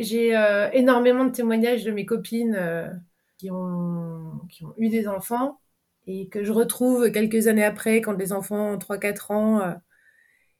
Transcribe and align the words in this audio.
J'ai 0.00 0.36
euh, 0.36 0.70
énormément 0.72 1.24
de 1.24 1.32
témoignages 1.32 1.84
de 1.84 1.90
mes 1.90 2.06
copines 2.06 2.56
euh, 2.56 2.88
qui, 3.38 3.50
ont, 3.50 4.40
qui 4.50 4.64
ont 4.64 4.74
eu 4.76 4.88
des 4.88 5.08
enfants 5.08 5.60
et 6.06 6.28
que 6.28 6.44
je 6.44 6.52
retrouve 6.52 7.10
quelques 7.10 7.48
années 7.48 7.64
après 7.64 8.00
quand 8.00 8.12
les 8.12 8.32
enfants 8.32 8.72
ont 8.72 8.78
3-4 8.78 9.32
ans 9.32 9.60
euh, 9.60 9.72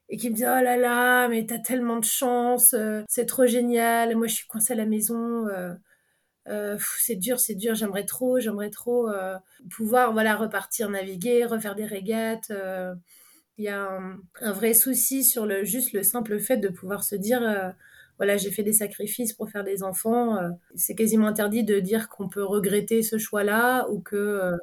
et 0.09 0.17
qui 0.17 0.31
me 0.31 0.35
disent 0.35 0.49
oh 0.49 0.63
là 0.63 0.77
là 0.77 1.29
mais 1.29 1.47
t'as 1.47 1.59
tellement 1.59 1.99
de 1.99 2.05
chance 2.05 2.75
c'est 3.09 3.27
trop 3.27 3.47
génial 3.47 4.17
moi 4.17 4.27
je 4.27 4.35
suis 4.35 4.47
coincée 4.47 4.73
à 4.73 4.77
la 4.77 4.87
maison 4.87 5.47
c'est 6.79 7.17
dur 7.17 7.39
c'est 7.39 7.55
dur 7.55 7.75
j'aimerais 7.75 8.07
trop 8.07 8.41
j'aimerais 8.41 8.71
trop 8.71 9.11
pouvoir 9.71 10.15
voilà 10.15 10.35
repartir 10.35 10.89
naviguer 10.89 11.45
refaire 11.45 11.75
des 11.75 11.85
régates 11.85 12.51
il 13.59 13.65
y 13.65 13.69
a 13.69 13.83
un, 13.83 14.19
un, 14.41 14.53
vrai 14.53 14.73
souci 14.73 15.25
sur 15.25 15.45
le 15.45 15.65
juste 15.65 15.93
le 15.93 16.03
simple 16.03 16.39
fait 16.39 16.57
de 16.57 16.69
pouvoir 16.69 17.05
se 17.05 17.15
dire 17.15 17.75
voilà, 18.19 18.37
j'ai 18.37 18.51
fait 18.51 18.63
des 18.63 18.73
sacrifices 18.73 19.33
pour 19.33 19.49
faire 19.51 19.65
des 19.65 19.83
enfants. 19.83 20.37
Euh, 20.39 20.51
c'est 20.75 20.95
quasiment 20.95 21.27
interdit 21.29 21.65
de 21.65 21.81
dire 21.81 22.09
qu'on 22.09 22.29
peut 22.29 22.45
regretter 22.45 23.03
ce 23.03 23.19
choix-là 23.19 23.89
ou 23.91 24.01
que 24.01 24.17
euh, 24.17 24.57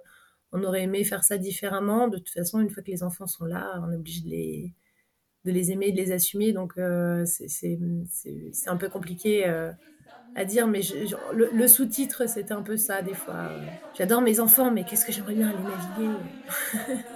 on 0.54 0.64
aurait 0.64 0.84
aimé 0.84 1.04
faire 1.04 1.24
ça 1.24 1.38
différemment. 1.38 2.08
De 2.10 2.18
toute 2.18 2.30
façon, 2.32 2.60
une 2.62 2.70
fois 2.70 2.84
que 2.84 2.92
les 2.92 3.04
enfants 3.04 3.28
sont 3.28 3.46
là, 3.46 3.82
on 3.84 3.92
est 3.92 3.96
obligé 3.98 4.22
de 4.24 4.30
les, 4.30 4.74
de 5.46 5.52
les 5.52 5.72
aimer, 5.72 5.92
de 5.92 5.98
les 5.98 6.12
assumer. 6.14 6.54
Donc, 6.54 6.78
euh, 6.78 7.26
c'est 7.26 7.80
un 8.68 8.78
peu 8.78 8.90
compliqué 8.90 9.46
à 10.36 10.46
dire, 10.46 10.68
mais 10.68 10.82
le, 11.32 11.50
le 11.52 11.68
sous-titre, 11.68 12.28
c'était 12.28 12.54
un 12.54 12.64
peu 12.64 12.78
ça 12.78 13.02
des 13.02 13.14
fois. 13.16 13.52
J'adore 13.94 14.22
mes 14.22 14.40
enfants, 14.40 14.72
mais 14.72 14.86
qu'est-ce 14.86 15.06
que 15.06 15.12
j'aimerais 15.14 15.36
bien 15.36 15.50
aller 15.50 15.64
naviguer? 15.64 16.26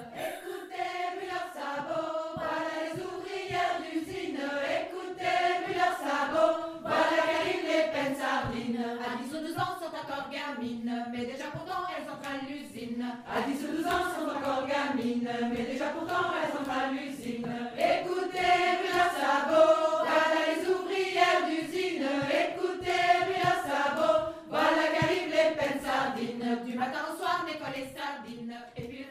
À 13.28 13.42
10 13.42 13.54
ou 13.64 13.78
12 13.78 13.86
ans, 13.86 14.08
sont 14.16 14.30
encore 14.30 14.68
gamines, 14.68 15.28
mais 15.52 15.72
déjà 15.72 15.86
pourtant 15.90 16.32
elles 16.38 16.56
entrent 16.58 16.72
à 16.72 16.92
l'usine. 16.92 17.46
Écoutez, 17.78 18.60
brûle 18.80 18.96
leurs 18.96 19.16
sabots, 19.18 20.06
voilà 20.08 20.40
les 20.48 20.62
ouvrières 20.70 21.44
d'usine. 21.48 22.06
Écoutez, 22.30 23.06
brûle 23.26 23.44
leurs 23.44 23.64
sabots, 23.66 24.34
voilà 24.50 24.84
qu'arrivent 24.94 25.34
les 25.34 25.56
peines 25.58 25.82
sardines. 25.84 26.66
Du 26.66 26.78
matin 26.78 27.00
au 27.12 27.18
soir, 27.18 27.46
l'école 27.48 27.74
les 27.76 27.90
sardines. 27.94 28.56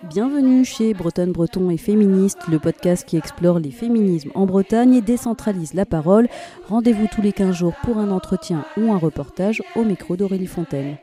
Bienvenue 0.04 0.64
chez 0.64 0.94
Bretonne 0.94 1.32
Breton 1.32 1.70
et 1.70 1.76
Féministe, 1.76 2.48
le 2.48 2.58
podcast 2.58 3.06
qui 3.06 3.16
explore 3.16 3.58
les 3.58 3.70
féminismes 3.70 4.30
en 4.34 4.46
Bretagne 4.46 4.94
et 4.94 5.02
décentralise 5.02 5.74
la 5.74 5.86
parole. 5.86 6.28
Rendez-vous 6.68 7.06
tous 7.12 7.22
les 7.22 7.32
15 7.32 7.54
jours 7.54 7.74
pour 7.82 7.98
un 7.98 8.10
entretien 8.10 8.64
ou 8.76 8.92
un 8.92 8.98
reportage 8.98 9.62
au 9.76 9.84
micro 9.84 10.16
d'Aurélie 10.16 10.46
Fontaine. 10.46 10.96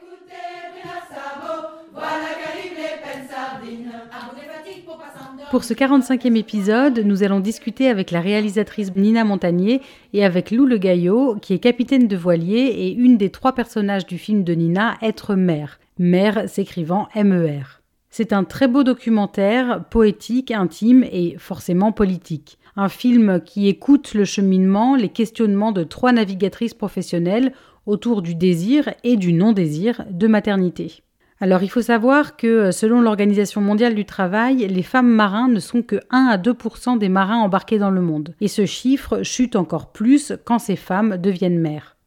Pour 5.52 5.64
ce 5.64 5.74
45e 5.74 6.36
épisode, 6.36 7.00
nous 7.06 7.24
allons 7.24 7.40
discuter 7.40 7.88
avec 7.88 8.12
la 8.12 8.20
réalisatrice 8.20 8.96
Nina 8.96 9.24
Montagnier 9.24 9.82
et 10.12 10.26
avec 10.26 10.52
Lou 10.52 10.66
Le 10.66 10.78
Gaillot, 10.78 11.36
qui 11.42 11.54
est 11.54 11.60
capitaine 11.60 12.08
de 12.08 12.18
voilier 12.18 12.58
et 12.58 12.92
une 12.92 13.18
des 13.18 13.30
trois 13.30 13.54
personnages 13.54 14.08
du 14.08 14.18
film 14.18 14.44
de 14.44 14.54
Nina, 14.54 14.98
Être 15.02 15.36
mère. 15.36 15.80
Mère 16.00 16.50
s'écrivant 16.50 17.08
MER. 17.16 17.82
C'est 18.10 18.34
un 18.34 18.44
très 18.44 18.68
beau 18.68 18.84
documentaire, 18.84 19.86
poétique, 19.90 20.52
intime 20.52 21.06
et 21.12 21.36
forcément 21.38 21.92
politique. 21.92 22.58
Un 22.76 22.90
film 22.90 23.40
qui 23.46 23.68
écoute 23.68 24.14
le 24.14 24.26
cheminement, 24.26 24.96
les 24.96 25.10
questionnements 25.10 25.72
de 25.72 25.84
trois 25.84 26.12
navigatrices 26.12 26.74
professionnelles 26.74 27.54
autour 27.86 28.22
du 28.22 28.36
désir 28.36 28.94
et 29.04 29.16
du 29.16 29.32
non-désir 29.32 30.04
de 30.10 30.28
maternité. 30.28 31.05
Alors 31.42 31.64
il 31.64 31.70
faut 31.70 31.82
savoir 31.82 32.38
que 32.38 32.48
euh, 32.48 32.72
selon 32.72 33.02
l'Organisation 33.02 33.60
mondiale 33.60 33.94
du 33.94 34.06
travail, 34.06 34.68
les 34.68 34.84
femmes 34.84 35.12
marins 35.12 35.50
ne 35.50 35.60
sont 35.60 35.82
que 35.82 35.98
1 36.10 36.28
à 36.28 36.38
2% 36.38 36.98
des 36.98 37.10
marins 37.10 37.40
embarqués 37.40 37.78
dans 37.78 37.92
le 37.92 38.02
monde. 38.02 38.36
Et 38.40 38.48
ce 38.48 38.66
chiffre 38.66 39.22
chute 39.22 39.56
encore 39.56 39.92
plus 39.92 40.34
quand 40.46 40.60
ces 40.60 40.78
femmes 40.78 41.18
deviennent 41.18 41.60
mères. 41.60 41.98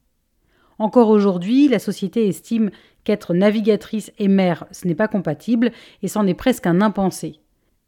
Encore 0.78 1.10
aujourd'hui, 1.10 1.68
la 1.68 1.78
société 1.78 2.26
estime 2.28 2.70
qu'être 3.04 3.34
navigatrice 3.34 4.12
et 4.18 4.28
mère, 4.28 4.64
ce 4.70 4.86
n'est 4.86 4.94
pas 4.94 5.08
compatible, 5.08 5.72
et 6.02 6.08
c'en 6.08 6.26
est 6.26 6.34
presque 6.34 6.66
un 6.66 6.80
impensé. 6.80 7.40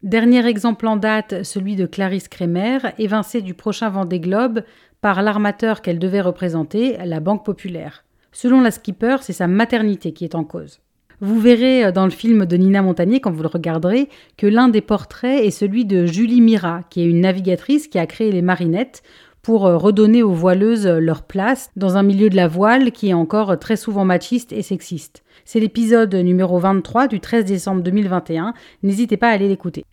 Dernier 0.03 0.45
exemple 0.45 0.87
en 0.87 0.97
date, 0.97 1.43
celui 1.43 1.75
de 1.75 1.85
Clarisse 1.85 2.27
Kremer, 2.27 2.79
évincée 2.97 3.41
du 3.41 3.53
prochain 3.53 3.89
Vendée 3.89 4.19
Globe 4.19 4.63
par 4.99 5.21
l'armateur 5.21 5.81
qu'elle 5.81 5.99
devait 5.99 6.21
représenter, 6.21 6.97
la 7.05 7.19
Banque 7.19 7.45
Populaire. 7.45 8.03
Selon 8.31 8.61
la 8.61 8.71
skipper, 8.71 9.17
c'est 9.21 9.33
sa 9.33 9.47
maternité 9.47 10.11
qui 10.11 10.23
est 10.25 10.35
en 10.35 10.43
cause. 10.43 10.79
Vous 11.23 11.39
verrez 11.39 11.85
euh, 11.85 11.91
dans 11.91 12.05
le 12.05 12.11
film 12.11 12.47
de 12.47 12.57
Nina 12.57 12.81
Montagnier, 12.81 13.19
quand 13.19 13.29
vous 13.29 13.43
le 13.43 13.47
regarderez, 13.47 14.09
que 14.37 14.47
l'un 14.47 14.69
des 14.69 14.81
portraits 14.81 15.45
est 15.45 15.51
celui 15.51 15.85
de 15.85 16.07
Julie 16.07 16.41
Mira, 16.41 16.81
qui 16.89 17.01
est 17.01 17.05
une 17.05 17.21
navigatrice 17.21 17.87
qui 17.87 17.99
a 17.99 18.07
créé 18.07 18.31
les 18.31 18.41
marinettes 18.41 19.03
pour 19.43 19.67
euh, 19.67 19.77
redonner 19.77 20.23
aux 20.23 20.33
voileuses 20.33 20.87
euh, 20.87 20.99
leur 20.99 21.21
place 21.21 21.69
dans 21.75 21.95
un 21.95 22.01
milieu 22.01 22.31
de 22.31 22.35
la 22.35 22.47
voile 22.47 22.91
qui 22.91 23.09
est 23.09 23.13
encore 23.13 23.59
très 23.59 23.75
souvent 23.75 24.03
machiste 24.03 24.51
et 24.51 24.63
sexiste. 24.63 25.23
C'est 25.45 25.59
l'épisode 25.59 26.15
numéro 26.15 26.57
23 26.57 27.07
du 27.07 27.19
13 27.19 27.45
décembre 27.45 27.83
2021. 27.83 28.55
N'hésitez 28.81 29.15
pas 29.15 29.29
à 29.29 29.33
aller 29.33 29.47
l'écouter. 29.47 29.85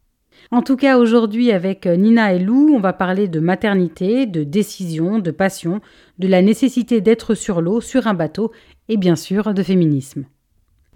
En 0.51 0.63
tout 0.63 0.77
cas, 0.77 0.97
aujourd'hui, 0.97 1.53
avec 1.53 1.85
Nina 1.85 2.33
et 2.33 2.39
Lou, 2.39 2.73
on 2.75 2.81
va 2.81 2.95
parler 2.95 3.29
de 3.29 3.41
maternité, 3.41 4.25
de 4.25 4.45
décision, 4.45 5.19
de 5.19 5.31
passion, 5.31 5.83
de 6.19 6.29
la 6.29 6.41
nécessité 6.41 7.03
d'être 7.03 7.35
sur 7.35 7.61
l'eau, 7.61 7.83
sur 7.83 8.07
un 8.07 8.15
bateau, 8.15 8.51
et 8.89 8.97
bien 8.97 9.17
sûr 9.17 9.53
de 9.53 9.63
féminisme. 9.63 10.25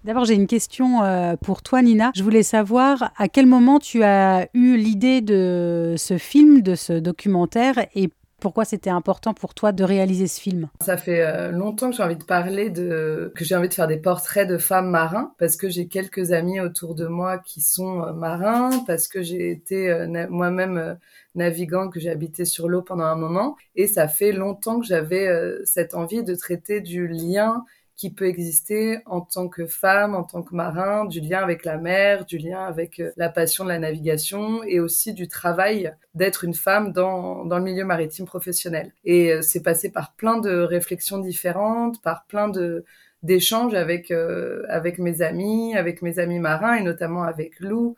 D'abord, 0.04 0.24
j'ai 0.24 0.34
une 0.34 0.48
question 0.48 1.04
euh, 1.04 1.36
pour 1.36 1.62
toi, 1.62 1.80
Nina. 1.80 2.10
Je 2.16 2.24
voulais 2.24 2.42
savoir 2.42 3.12
à 3.16 3.28
quel 3.28 3.46
moment 3.46 3.78
tu 3.78 4.02
as 4.02 4.48
eu 4.52 4.76
l'idée 4.76 5.20
de 5.20 5.94
ce 5.96 6.18
film, 6.18 6.60
de 6.60 6.74
ce 6.74 6.94
documentaire, 6.94 7.86
et 7.94 8.10
pourquoi 8.40 8.64
c'était 8.64 8.90
important 8.90 9.32
pour 9.32 9.54
toi 9.54 9.70
de 9.70 9.84
réaliser 9.84 10.26
ce 10.26 10.40
film? 10.40 10.68
Ça 10.80 10.96
fait 10.96 11.24
euh, 11.24 11.52
longtemps 11.52 11.88
que 11.88 11.96
j'ai 11.96 12.02
envie 12.02 12.16
de 12.16 12.24
parler 12.24 12.68
de 12.68 13.32
que 13.36 13.44
j'ai 13.44 13.54
envie 13.54 13.68
de 13.68 13.74
faire 13.74 13.86
des 13.86 13.98
portraits 13.98 14.48
de 14.48 14.58
femmes 14.58 14.90
marins 14.90 15.32
parce 15.38 15.54
que 15.54 15.68
j'ai 15.68 15.86
quelques 15.86 16.32
amis 16.32 16.58
autour 16.58 16.96
de 16.96 17.06
moi 17.06 17.38
qui 17.38 17.60
sont 17.60 18.02
euh, 18.02 18.12
marins 18.12 18.82
parce 18.88 19.06
que 19.06 19.22
j'ai 19.22 19.52
été 19.52 20.08
moi-même 20.28 20.98
navigant 21.36 21.88
que 21.88 22.00
j'ai 22.00 22.10
habité 22.10 22.44
sur 22.44 22.68
l'eau 22.68 22.82
pendant 22.82 23.04
un 23.04 23.14
moment 23.14 23.54
et 23.76 23.86
ça 23.86 24.08
fait 24.08 24.32
longtemps 24.32 24.80
que 24.80 24.86
j'avais 24.86 25.28
cette 25.64 25.94
envie 25.94 26.24
de 26.24 26.34
traiter 26.34 26.80
du 26.80 27.06
lien 27.06 27.62
qui 28.02 28.10
peut 28.10 28.26
exister 28.26 28.98
en 29.06 29.20
tant 29.20 29.46
que 29.46 29.64
femme, 29.64 30.16
en 30.16 30.24
tant 30.24 30.42
que 30.42 30.56
marin, 30.56 31.04
du 31.04 31.20
lien 31.20 31.38
avec 31.38 31.64
la 31.64 31.76
mer, 31.76 32.24
du 32.24 32.36
lien 32.36 32.64
avec 32.64 32.98
euh, 32.98 33.12
la 33.16 33.28
passion 33.28 33.62
de 33.62 33.68
la 33.68 33.78
navigation 33.78 34.64
et 34.64 34.80
aussi 34.80 35.12
du 35.12 35.28
travail 35.28 35.94
d'être 36.16 36.42
une 36.42 36.52
femme 36.52 36.92
dans, 36.92 37.44
dans 37.44 37.58
le 37.58 37.62
milieu 37.62 37.84
maritime 37.84 38.26
professionnel. 38.26 38.92
Et 39.04 39.32
euh, 39.32 39.40
c'est 39.40 39.62
passé 39.62 39.92
par 39.92 40.14
plein 40.16 40.38
de 40.38 40.50
réflexions 40.50 41.18
différentes, 41.18 42.02
par 42.02 42.26
plein 42.26 42.48
de 42.48 42.84
d'échanges 43.22 43.74
avec 43.74 44.10
euh, 44.10 44.64
avec 44.68 44.98
mes 44.98 45.22
amis, 45.22 45.76
avec 45.76 46.02
mes 46.02 46.18
amis 46.18 46.40
marins 46.40 46.74
et 46.74 46.82
notamment 46.82 47.22
avec 47.22 47.60
Lou, 47.60 47.96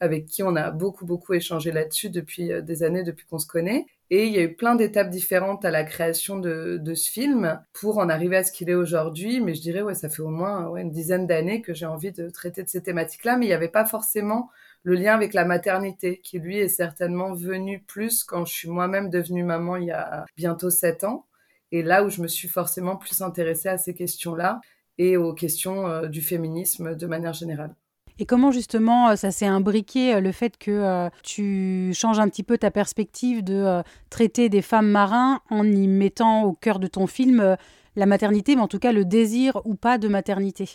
avec 0.00 0.26
qui 0.26 0.42
on 0.42 0.56
a 0.56 0.70
beaucoup 0.70 1.06
beaucoup 1.06 1.34
échangé 1.34 1.72
là-dessus 1.72 2.10
depuis 2.10 2.50
des 2.62 2.82
années, 2.82 3.02
depuis 3.02 3.26
qu'on 3.26 3.38
se 3.38 3.46
connaît. 3.46 3.86
Et 4.10 4.26
il 4.26 4.32
y 4.32 4.38
a 4.38 4.42
eu 4.42 4.54
plein 4.54 4.74
d'étapes 4.74 5.08
différentes 5.08 5.64
à 5.64 5.70
la 5.70 5.82
création 5.82 6.38
de, 6.38 6.80
ce 6.94 7.10
film 7.10 7.60
pour 7.72 7.98
en 7.98 8.08
arriver 8.08 8.36
à 8.36 8.44
ce 8.44 8.52
qu'il 8.52 8.68
est 8.68 8.74
aujourd'hui. 8.74 9.40
Mais 9.40 9.54
je 9.54 9.62
dirais, 9.62 9.82
ouais, 9.82 9.94
ça 9.94 10.08
fait 10.08 10.22
au 10.22 10.28
moins 10.28 10.76
une 10.76 10.90
dizaine 10.90 11.26
d'années 11.26 11.62
que 11.62 11.72
j'ai 11.74 11.86
envie 11.86 12.12
de 12.12 12.28
traiter 12.28 12.62
de 12.62 12.68
ces 12.68 12.82
thématiques-là. 12.82 13.36
Mais 13.36 13.46
il 13.46 13.48
n'y 13.48 13.54
avait 13.54 13.68
pas 13.68 13.86
forcément 13.86 14.50
le 14.82 14.94
lien 14.94 15.14
avec 15.14 15.32
la 15.32 15.44
maternité, 15.46 16.20
qui 16.22 16.38
lui 16.38 16.58
est 16.58 16.68
certainement 16.68 17.32
venu 17.32 17.80
plus 17.80 18.22
quand 18.22 18.44
je 18.44 18.52
suis 18.52 18.68
moi-même 18.68 19.08
devenue 19.08 19.42
maman 19.42 19.76
il 19.76 19.86
y 19.86 19.90
a 19.90 20.26
bientôt 20.36 20.70
sept 20.70 21.04
ans. 21.04 21.26
Et 21.72 21.82
là 21.82 22.04
où 22.04 22.10
je 22.10 22.20
me 22.20 22.28
suis 22.28 22.48
forcément 22.48 22.96
plus 22.96 23.22
intéressée 23.22 23.68
à 23.68 23.78
ces 23.78 23.94
questions-là 23.94 24.60
et 24.98 25.16
aux 25.16 25.34
questions 25.34 25.88
euh, 25.88 26.06
du 26.06 26.20
féminisme 26.20 26.94
de 26.94 27.06
manière 27.06 27.32
générale. 27.32 27.74
Et 28.18 28.26
comment 28.26 28.52
justement 28.52 29.10
euh, 29.10 29.16
ça 29.16 29.30
s'est 29.30 29.46
imbriqué 29.46 30.14
euh, 30.14 30.20
le 30.20 30.30
fait 30.30 30.56
que 30.56 30.70
euh, 30.70 31.08
tu 31.22 31.92
changes 31.94 32.20
un 32.20 32.28
petit 32.28 32.44
peu 32.44 32.58
ta 32.58 32.70
perspective 32.70 33.42
de 33.42 33.82
traiter 34.08 34.48
des 34.48 34.62
femmes 34.62 34.88
marins 34.88 35.40
en 35.50 35.66
y 35.66 35.88
mettant 35.88 36.44
au 36.44 36.52
cœur 36.52 36.78
de 36.78 36.86
ton 36.86 37.06
film 37.06 37.56
la 37.96 38.06
maternité, 38.06 38.56
mais 38.56 38.62
en 38.62 38.68
tout 38.68 38.78
cas 38.78 38.92
le 38.92 39.04
désir 39.04 39.60
ou 39.64 39.74
pas 39.74 39.98
de 39.98 40.08
maternité? 40.08 40.68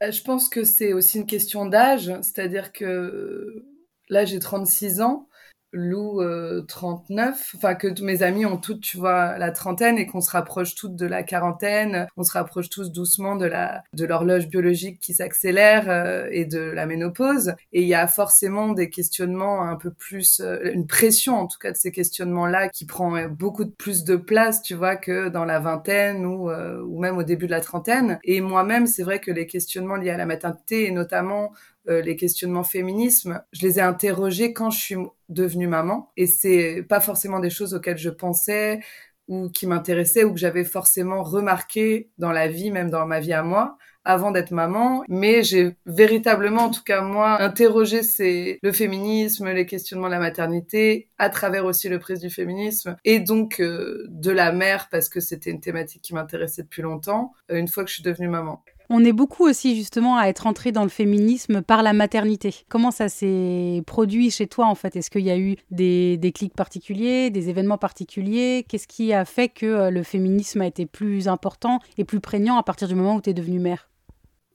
Je 0.00 0.22
pense 0.22 0.48
que 0.48 0.64
c'est 0.64 0.92
aussi 0.92 1.18
une 1.18 1.26
question 1.26 1.66
d'âge, 1.66 2.12
c'est-à-dire 2.22 2.72
que 2.72 3.66
là 4.08 4.24
j'ai 4.24 4.38
36 4.38 5.02
ans 5.02 5.28
Lou 5.72 6.20
39, 6.66 7.28
euh, 7.28 7.56
enfin 7.56 7.74
que 7.74 8.02
mes 8.02 8.22
amis 8.22 8.44
ont 8.44 8.56
toutes, 8.56 8.80
tu 8.80 8.96
vois, 8.96 9.38
la 9.38 9.52
trentaine 9.52 9.98
et 9.98 10.06
qu'on 10.06 10.20
se 10.20 10.30
rapproche 10.30 10.74
toutes 10.74 10.96
de 10.96 11.06
la 11.06 11.22
quarantaine, 11.22 12.08
on 12.16 12.24
se 12.24 12.32
rapproche 12.32 12.68
tous 12.68 12.90
doucement 12.90 13.36
de 13.36 13.46
la 13.46 13.82
de 13.92 14.04
l'horloge 14.04 14.48
biologique 14.48 14.98
qui 15.00 15.14
s'accélère 15.14 15.84
euh, 15.88 16.28
et 16.30 16.44
de 16.44 16.60
la 16.60 16.86
ménopause. 16.86 17.54
Et 17.72 17.82
il 17.82 17.88
y 17.88 17.94
a 17.94 18.06
forcément 18.06 18.72
des 18.72 18.90
questionnements 18.90 19.62
un 19.62 19.76
peu 19.76 19.90
plus, 19.90 20.40
euh, 20.40 20.58
une 20.72 20.86
pression 20.86 21.36
en 21.36 21.46
tout 21.46 21.58
cas 21.58 21.70
de 21.70 21.76
ces 21.76 21.92
questionnements-là 21.92 22.68
qui 22.68 22.84
prend 22.86 23.28
beaucoup 23.28 23.66
plus 23.66 24.04
de 24.04 24.16
place, 24.16 24.62
tu 24.62 24.74
vois, 24.74 24.96
que 24.96 25.28
dans 25.28 25.44
la 25.44 25.60
vingtaine 25.60 26.24
ou 26.26 26.50
ou 26.50 27.00
même 27.00 27.18
au 27.18 27.22
début 27.22 27.46
de 27.46 27.50
la 27.50 27.60
trentaine. 27.60 28.18
Et 28.24 28.40
moi-même, 28.40 28.86
c'est 28.86 29.02
vrai 29.02 29.20
que 29.20 29.30
les 29.30 29.46
questionnements 29.46 29.96
liés 29.96 30.10
à 30.10 30.16
la 30.16 30.26
maternité 30.26 30.86
et 30.86 30.90
notamment 30.90 31.52
euh, 31.90 32.00
les 32.00 32.16
questionnements 32.16 32.64
féminisme, 32.64 33.42
je 33.52 33.66
les 33.66 33.78
ai 33.78 33.82
interrogés 33.82 34.52
quand 34.52 34.70
je 34.70 34.78
suis 34.78 34.96
devenue 35.28 35.66
maman. 35.66 36.10
Et 36.16 36.26
c'est 36.26 36.84
pas 36.88 37.00
forcément 37.00 37.40
des 37.40 37.50
choses 37.50 37.74
auxquelles 37.74 37.98
je 37.98 38.10
pensais 38.10 38.80
ou 39.28 39.48
qui 39.48 39.66
m'intéressaient 39.66 40.24
ou 40.24 40.32
que 40.32 40.40
j'avais 40.40 40.64
forcément 40.64 41.22
remarqué 41.22 42.10
dans 42.18 42.32
la 42.32 42.48
vie, 42.48 42.70
même 42.70 42.90
dans 42.90 43.06
ma 43.06 43.20
vie 43.20 43.32
à 43.32 43.42
moi 43.42 43.78
avant 44.04 44.30
d'être 44.30 44.50
maman, 44.50 45.04
mais 45.08 45.42
j'ai 45.42 45.76
véritablement, 45.86 46.62
en 46.62 46.70
tout 46.70 46.82
cas 46.82 47.02
moi, 47.02 47.40
interrogé 47.42 48.02
c'est 48.02 48.58
le 48.62 48.72
féminisme, 48.72 49.48
les 49.50 49.66
questionnements 49.66 50.06
de 50.06 50.12
la 50.12 50.18
maternité, 50.18 51.08
à 51.18 51.28
travers 51.28 51.64
aussi 51.66 51.88
le 51.88 51.98
prix 51.98 52.18
du 52.18 52.30
féminisme, 52.30 52.96
et 53.04 53.20
donc 53.20 53.60
euh, 53.60 54.06
de 54.08 54.30
la 54.30 54.52
mère, 54.52 54.88
parce 54.90 55.08
que 55.08 55.20
c'était 55.20 55.50
une 55.50 55.60
thématique 55.60 56.02
qui 56.02 56.14
m'intéressait 56.14 56.62
depuis 56.62 56.82
longtemps, 56.82 57.32
euh, 57.50 57.58
une 57.58 57.68
fois 57.68 57.84
que 57.84 57.90
je 57.90 57.94
suis 57.94 58.02
devenue 58.02 58.28
maman. 58.28 58.62
On 58.92 59.04
est 59.04 59.12
beaucoup 59.12 59.44
aussi 59.44 59.76
justement 59.76 60.16
à 60.16 60.26
être 60.26 60.48
entré 60.48 60.72
dans 60.72 60.82
le 60.82 60.88
féminisme 60.88 61.62
par 61.62 61.84
la 61.84 61.92
maternité. 61.92 62.52
Comment 62.68 62.90
ça 62.90 63.08
s'est 63.08 63.84
produit 63.86 64.32
chez 64.32 64.48
toi 64.48 64.66
en 64.66 64.74
fait? 64.74 64.96
Est-ce 64.96 65.10
qu'il 65.10 65.24
y 65.24 65.30
a 65.30 65.38
eu 65.38 65.54
des, 65.70 66.16
des 66.16 66.32
clics 66.32 66.54
particuliers, 66.54 67.30
des 67.30 67.48
événements 67.48 67.78
particuliers? 67.78 68.66
Qu'est-ce 68.68 68.88
qui 68.88 69.12
a 69.12 69.24
fait 69.24 69.48
que 69.48 69.66
euh, 69.66 69.90
le 69.90 70.02
féminisme 70.02 70.60
a 70.60 70.66
été 70.66 70.86
plus 70.86 71.28
important 71.28 71.78
et 71.98 72.04
plus 72.04 72.18
prégnant 72.18 72.58
à 72.58 72.64
partir 72.64 72.88
du 72.88 72.96
moment 72.96 73.14
où 73.14 73.20
tu 73.20 73.30
es 73.30 73.34
devenue 73.34 73.60
mère? 73.60 73.88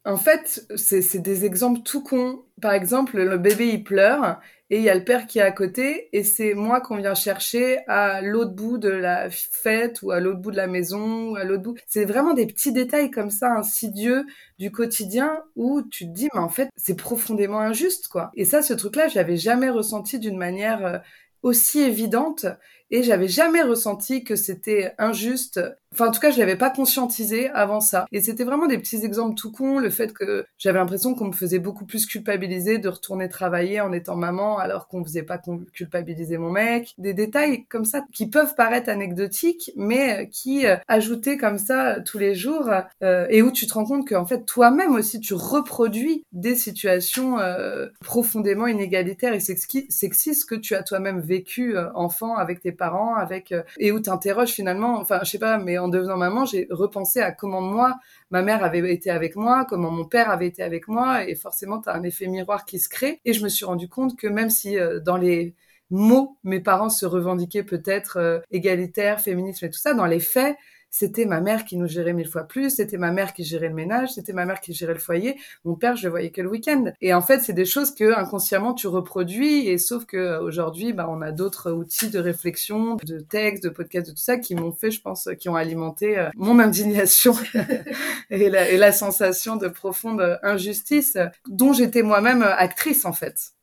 En 0.03 0.17
fait, 0.17 0.67
c'est 0.75 1.19
des 1.19 1.45
exemples 1.45 1.79
tout 1.79 2.03
cons. 2.03 2.41
Par 2.61 2.73
exemple, 2.73 3.21
le 3.21 3.37
bébé, 3.37 3.67
il 3.67 3.83
pleure 3.83 4.39
et 4.69 4.77
il 4.77 4.83
y 4.83 4.89
a 4.89 4.95
le 4.95 5.03
père 5.03 5.27
qui 5.27 5.39
est 5.39 5.43
à 5.43 5.51
côté 5.51 6.09
et 6.13 6.23
c'est 6.23 6.53
moi 6.53 6.81
qu'on 6.81 6.95
vient 6.95 7.13
chercher 7.13 7.79
à 7.87 8.21
l'autre 8.21 8.53
bout 8.53 8.77
de 8.77 8.89
la 8.89 9.29
fête 9.29 10.01
ou 10.01 10.11
à 10.11 10.19
l'autre 10.19 10.39
bout 10.39 10.51
de 10.51 10.57
la 10.57 10.67
maison 10.67 11.31
ou 11.31 11.35
à 11.35 11.43
l'autre 11.43 11.63
bout. 11.63 11.77
C'est 11.85 12.05
vraiment 12.05 12.33
des 12.33 12.47
petits 12.47 12.71
détails 12.71 13.11
comme 13.11 13.29
ça, 13.29 13.53
insidieux 13.53 14.25
du 14.57 14.71
quotidien 14.71 15.43
où 15.55 15.81
tu 15.83 16.05
te 16.05 16.13
dis, 16.13 16.29
mais 16.33 16.39
en 16.39 16.49
fait, 16.49 16.69
c'est 16.77 16.95
profondément 16.95 17.59
injuste, 17.59 18.07
quoi. 18.07 18.31
Et 18.35 18.45
ça, 18.45 18.61
ce 18.61 18.73
truc-là, 18.73 19.09
je 19.09 19.15
l'avais 19.15 19.37
jamais 19.37 19.69
ressenti 19.69 20.17
d'une 20.17 20.37
manière 20.37 20.85
euh, 20.85 20.97
aussi 21.43 21.81
évidente 21.81 22.45
et 22.91 23.03
j'avais 23.03 23.27
jamais 23.27 23.61
ressenti 23.61 24.23
que 24.23 24.35
c'était 24.35 24.93
injuste. 24.97 25.59
Enfin, 25.91 26.09
en 26.09 26.11
tout 26.11 26.19
cas, 26.19 26.29
je 26.29 26.39
l'avais 26.39 26.57
pas 26.57 26.69
conscientisé 26.69 27.49
avant 27.51 27.79
ça. 27.79 28.05
Et 28.11 28.21
c'était 28.21 28.43
vraiment 28.43 28.67
des 28.67 28.77
petits 28.77 29.05
exemples 29.05 29.35
tout 29.35 29.51
cons. 29.51 29.79
Le 29.79 29.89
fait 29.89 30.11
que 30.11 30.45
j'avais 30.57 30.77
l'impression 30.77 31.15
qu'on 31.15 31.27
me 31.27 31.33
faisait 31.33 31.59
beaucoup 31.59 31.85
plus 31.85 32.05
culpabiliser 32.05 32.79
de 32.79 32.89
retourner 32.89 33.29
travailler 33.29 33.79
en 33.79 33.93
étant 33.93 34.17
maman 34.17 34.57
alors 34.57 34.89
qu'on 34.89 35.03
faisait 35.05 35.23
pas 35.23 35.41
culpabiliser 35.73 36.37
mon 36.37 36.49
mec. 36.49 36.93
Des 36.97 37.13
détails 37.13 37.65
comme 37.67 37.85
ça 37.85 38.03
qui 38.13 38.27
peuvent 38.29 38.55
paraître 38.55 38.89
anecdotiques, 38.89 39.71
mais 39.77 40.29
qui 40.31 40.67
euh, 40.67 40.75
ajoutés 40.87 41.37
comme 41.37 41.57
ça 41.57 42.01
tous 42.01 42.17
les 42.17 42.35
jours 42.35 42.69
euh, 43.01 43.25
et 43.29 43.41
où 43.41 43.51
tu 43.51 43.65
te 43.65 43.73
rends 43.73 43.85
compte 43.85 44.07
qu'en 44.07 44.25
fait 44.25 44.45
toi-même 44.45 44.93
aussi 44.95 45.19
tu 45.19 45.33
reproduis 45.33 46.25
des 46.33 46.55
situations 46.55 47.39
euh, 47.39 47.87
profondément 48.01 48.67
inégalitaires 48.67 49.33
et 49.33 49.39
sexistes 49.39 50.49
que 50.49 50.55
tu 50.55 50.75
as 50.75 50.83
toi-même 50.83 51.21
vécu 51.21 51.75
enfant 51.93 52.35
avec 52.35 52.59
tes 52.59 52.71
parents, 52.75 53.15
avec 53.15 53.51
euh, 53.51 53.63
et 53.79 53.91
où 53.91 53.99
t'interroges 53.99 54.51
finalement. 54.51 54.99
Enfin, 54.99 55.19
je 55.23 55.31
sais 55.31 55.39
pas, 55.39 55.57
mais 55.57 55.77
en 55.77 55.87
devenant 55.87 56.17
maman, 56.17 56.45
j'ai 56.45 56.67
repensé 56.69 57.19
à 57.19 57.31
comment 57.31 57.61
moi, 57.61 57.95
ma 58.31 58.41
mère 58.41 58.63
avait 58.63 58.93
été 58.93 59.09
avec 59.09 59.35
moi, 59.35 59.65
comment 59.67 59.91
mon 59.91 60.05
père 60.05 60.29
avait 60.29 60.47
été 60.47 60.63
avec 60.63 60.87
moi, 60.87 61.27
et 61.27 61.35
forcément, 61.35 61.79
t'as 61.79 61.93
un 61.93 62.03
effet 62.03 62.27
miroir 62.27 62.65
qui 62.65 62.79
se 62.79 62.89
crée. 62.89 63.21
Et 63.25 63.33
je 63.33 63.43
me 63.43 63.49
suis 63.49 63.65
rendu 63.65 63.89
compte 63.89 64.17
que 64.17 64.27
même 64.27 64.49
si 64.49 64.77
euh, 64.77 64.99
dans 64.99 65.17
les 65.17 65.55
mots, 65.89 66.37
mes 66.43 66.59
parents 66.59 66.89
se 66.89 67.05
revendiquaient 67.05 67.63
peut-être 67.63 68.17
euh, 68.17 68.39
égalitaires, 68.51 69.19
féministes 69.21 69.63
et 69.63 69.69
tout 69.69 69.79
ça, 69.79 69.93
dans 69.93 70.05
les 70.05 70.19
faits, 70.19 70.55
c'était 70.97 71.25
ma 71.25 71.41
mère 71.41 71.65
qui 71.65 71.75
nous 71.75 71.89
gérait 71.89 72.13
mille 72.13 72.29
fois 72.29 72.43
plus, 72.43 72.69
c'était 72.69 72.95
ma 72.95 73.11
mère 73.11 73.33
qui 73.33 73.43
gérait 73.43 73.67
le 73.67 73.73
ménage, 73.73 74.13
c'était 74.13 74.31
ma 74.31 74.45
mère 74.45 74.61
qui 74.61 74.71
gérait 74.71 74.93
le 74.93 74.99
foyer. 74.99 75.35
Mon 75.65 75.75
père, 75.75 75.97
je 75.97 76.05
le 76.05 76.09
voyais 76.09 76.29
que 76.29 76.41
le 76.41 76.49
week-end. 76.49 76.85
Et 77.01 77.13
en 77.13 77.21
fait, 77.21 77.39
c'est 77.41 77.51
des 77.51 77.65
choses 77.65 77.93
que 77.93 78.17
inconsciemment 78.17 78.73
tu 78.73 78.87
reproduis. 78.87 79.67
Et 79.67 79.77
sauf 79.77 80.05
que 80.05 80.15
euh, 80.15 80.41
aujourd'hui, 80.41 80.93
bah, 80.93 81.07
on 81.09 81.21
a 81.21 81.33
d'autres 81.33 81.73
outils 81.73 82.09
de 82.09 82.19
réflexion, 82.19 82.95
de 83.03 83.19
textes, 83.19 83.65
de 83.65 83.69
podcasts, 83.69 84.07
de 84.07 84.11
tout 84.11 84.17
ça 84.21 84.37
qui 84.37 84.55
m'ont 84.55 84.71
fait, 84.71 84.89
je 84.89 85.01
pense, 85.01 85.27
qui 85.37 85.49
ont 85.49 85.55
alimenté 85.55 86.17
euh, 86.17 86.29
mon 86.37 86.59
indignation 86.59 87.35
et, 88.29 88.49
la, 88.49 88.69
et 88.69 88.77
la 88.77 88.93
sensation 88.93 89.57
de 89.57 89.67
profonde 89.67 90.39
injustice 90.43 91.17
dont 91.49 91.73
j'étais 91.73 92.03
moi-même 92.03 92.41
actrice 92.41 93.03
en 93.03 93.11
fait 93.11 93.54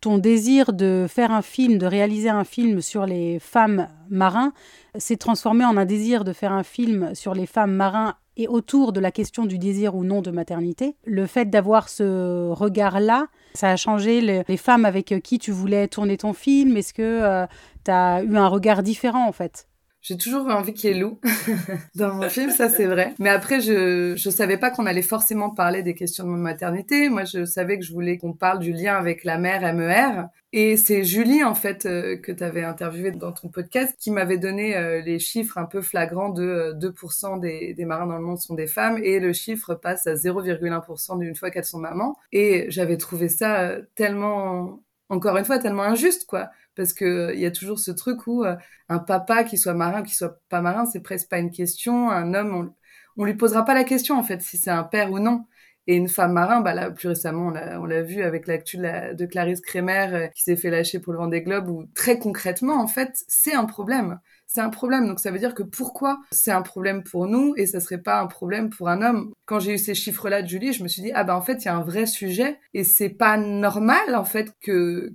ton 0.00 0.18
désir 0.18 0.72
de 0.72 1.06
faire 1.08 1.30
un 1.30 1.42
film, 1.42 1.78
de 1.78 1.86
réaliser 1.86 2.30
un 2.30 2.44
film 2.44 2.80
sur 2.80 3.06
les 3.06 3.38
femmes 3.38 3.88
marins, 4.08 4.52
s'est 4.96 5.16
transformé 5.16 5.64
en 5.64 5.76
un 5.76 5.84
désir 5.84 6.24
de 6.24 6.32
faire 6.32 6.52
un 6.52 6.62
film 6.62 7.14
sur 7.14 7.34
les 7.34 7.46
femmes 7.46 7.74
marins 7.74 8.14
et 8.36 8.48
autour 8.48 8.92
de 8.92 9.00
la 9.00 9.10
question 9.10 9.44
du 9.44 9.58
désir 9.58 9.94
ou 9.94 10.04
non 10.04 10.22
de 10.22 10.30
maternité. 10.30 10.96
Le 11.04 11.26
fait 11.26 11.50
d'avoir 11.50 11.88
ce 11.88 12.50
regard-là, 12.50 13.26
ça 13.54 13.70
a 13.70 13.76
changé 13.76 14.20
les, 14.20 14.56
femmes 14.56 14.84
avec 14.84 15.14
qui 15.22 15.38
tu 15.38 15.50
voulais 15.52 15.88
tourner 15.88 16.16
ton 16.16 16.32
film? 16.32 16.76
Est-ce 16.76 16.94
que 16.94 17.02
euh, 17.02 17.46
tu 17.84 17.90
as 17.90 18.22
eu 18.22 18.36
un 18.36 18.48
regard 18.48 18.82
différent 18.82 19.26
en 19.26 19.32
fait? 19.32 19.66
J'ai 20.02 20.16
toujours 20.16 20.46
envie 20.46 20.72
qu'il 20.72 20.90
y 20.90 20.92
ait 20.92 20.98
Lou 20.98 21.20
dans 21.94 22.14
mon 22.14 22.28
film, 22.28 22.50
ça 22.50 22.68
c'est 22.68 22.86
vrai. 22.86 23.14
Mais 23.18 23.28
après, 23.28 23.60
je 23.60 24.14
je 24.16 24.30
savais 24.30 24.56
pas 24.56 24.70
qu'on 24.70 24.86
allait 24.86 25.02
forcément 25.02 25.50
parler 25.50 25.82
des 25.82 25.94
questions 25.94 26.24
de 26.24 26.36
maternité. 26.36 27.08
Moi, 27.08 27.24
je 27.24 27.44
savais 27.44 27.78
que 27.78 27.84
je 27.84 27.92
voulais 27.92 28.16
qu'on 28.16 28.32
parle 28.32 28.60
du 28.60 28.72
lien 28.72 28.96
avec 28.96 29.24
la 29.24 29.38
mère 29.38 29.62
MER. 29.74 30.28
Et 30.52 30.76
c'est 30.76 31.04
Julie, 31.04 31.44
en 31.44 31.54
fait, 31.54 31.86
euh, 31.86 32.16
que 32.16 32.32
tu 32.32 32.42
avais 32.42 32.64
interviewé 32.64 33.12
dans 33.12 33.30
ton 33.30 33.48
podcast, 33.48 33.94
qui 34.00 34.10
m'avait 34.10 34.38
donné 34.38 34.76
euh, 34.76 35.00
les 35.00 35.20
chiffres 35.20 35.58
un 35.58 35.64
peu 35.64 35.80
flagrants 35.80 36.30
de 36.30 36.74
2% 36.76 37.36
euh, 37.36 37.38
des, 37.38 37.74
des 37.74 37.84
marins 37.84 38.06
dans 38.06 38.16
le 38.16 38.24
monde 38.24 38.38
sont 38.38 38.54
des 38.54 38.66
femmes, 38.66 38.98
et 38.98 39.20
le 39.20 39.32
chiffre 39.32 39.74
passe 39.74 40.08
à 40.08 40.14
0,1% 40.14 41.18
d'une 41.20 41.36
fois 41.36 41.50
qu'elles 41.50 41.64
sont 41.64 41.78
mamans. 41.78 42.16
Et 42.32 42.66
j'avais 42.68 42.96
trouvé 42.96 43.28
ça 43.28 43.76
tellement 43.94 44.80
encore 45.10 45.36
une 45.36 45.44
fois 45.44 45.58
tellement 45.58 45.82
injuste 45.82 46.24
quoi 46.26 46.50
parce 46.76 46.92
que 46.92 47.32
il 47.34 47.40
y 47.40 47.46
a 47.46 47.50
toujours 47.50 47.78
ce 47.78 47.90
truc 47.90 48.26
où 48.26 48.44
euh, 48.44 48.56
un 48.88 48.98
papa 48.98 49.44
qui 49.44 49.58
soit 49.58 49.74
marin 49.74 50.02
qui 50.02 50.14
soit 50.14 50.40
pas 50.48 50.60
marin 50.60 50.86
c'est 50.86 51.00
presque 51.00 51.28
pas 51.28 51.38
une 51.38 51.50
question 51.50 52.10
un 52.10 52.34
homme 52.34 52.54
on, 52.54 53.22
on 53.22 53.24
lui 53.24 53.34
posera 53.34 53.64
pas 53.64 53.74
la 53.74 53.84
question 53.84 54.18
en 54.18 54.22
fait 54.22 54.42
si 54.42 54.56
c'est 54.56 54.70
un 54.70 54.84
père 54.84 55.12
ou 55.12 55.18
non 55.18 55.44
et 55.86 55.96
une 55.96 56.08
femme 56.08 56.32
marin 56.32 56.60
bah 56.60 56.74
là 56.74 56.90
plus 56.90 57.08
récemment 57.08 57.52
on 57.80 57.84
l'a 57.86 58.02
vu 58.02 58.22
avec 58.22 58.46
l'actu 58.46 58.76
de, 58.76 59.14
de, 59.14 59.26
Clarisse 59.26 59.60
Kremer 59.60 60.08
euh, 60.12 60.26
qui 60.28 60.42
s'est 60.42 60.56
fait 60.56 60.70
lâcher 60.70 61.00
pour 61.00 61.12
le 61.12 61.18
Vendée 61.18 61.42
Globe 61.42 61.68
où 61.68 61.86
très 61.94 62.18
concrètement 62.18 62.80
en 62.80 62.86
fait 62.86 63.10
c'est 63.28 63.54
un 63.54 63.64
problème 63.64 64.18
c'est 64.52 64.60
un 64.60 64.70
problème. 64.70 65.06
Donc 65.06 65.20
ça 65.20 65.30
veut 65.30 65.38
dire 65.38 65.54
que 65.54 65.62
pourquoi 65.62 66.18
c'est 66.32 66.50
un 66.50 66.62
problème 66.62 67.04
pour 67.04 67.28
nous 67.28 67.54
et 67.56 67.66
ça 67.66 67.78
serait 67.78 68.02
pas 68.02 68.20
un 68.20 68.26
problème 68.26 68.68
pour 68.68 68.88
un 68.88 69.00
homme? 69.00 69.32
Quand 69.44 69.60
j'ai 69.60 69.74
eu 69.74 69.78
ces 69.78 69.94
chiffres-là 69.94 70.42
de 70.42 70.48
Julie, 70.48 70.72
je 70.72 70.82
me 70.82 70.88
suis 70.88 71.02
dit 71.02 71.12
ah 71.14 71.22
ben 71.22 71.34
en 71.34 71.40
fait 71.40 71.62
il 71.62 71.66
y 71.66 71.68
a 71.68 71.76
un 71.76 71.84
vrai 71.84 72.04
sujet 72.06 72.58
et 72.74 72.82
c'est 72.82 73.10
pas 73.10 73.36
normal 73.36 74.16
en 74.16 74.24
fait 74.24 74.52
que 74.60 75.12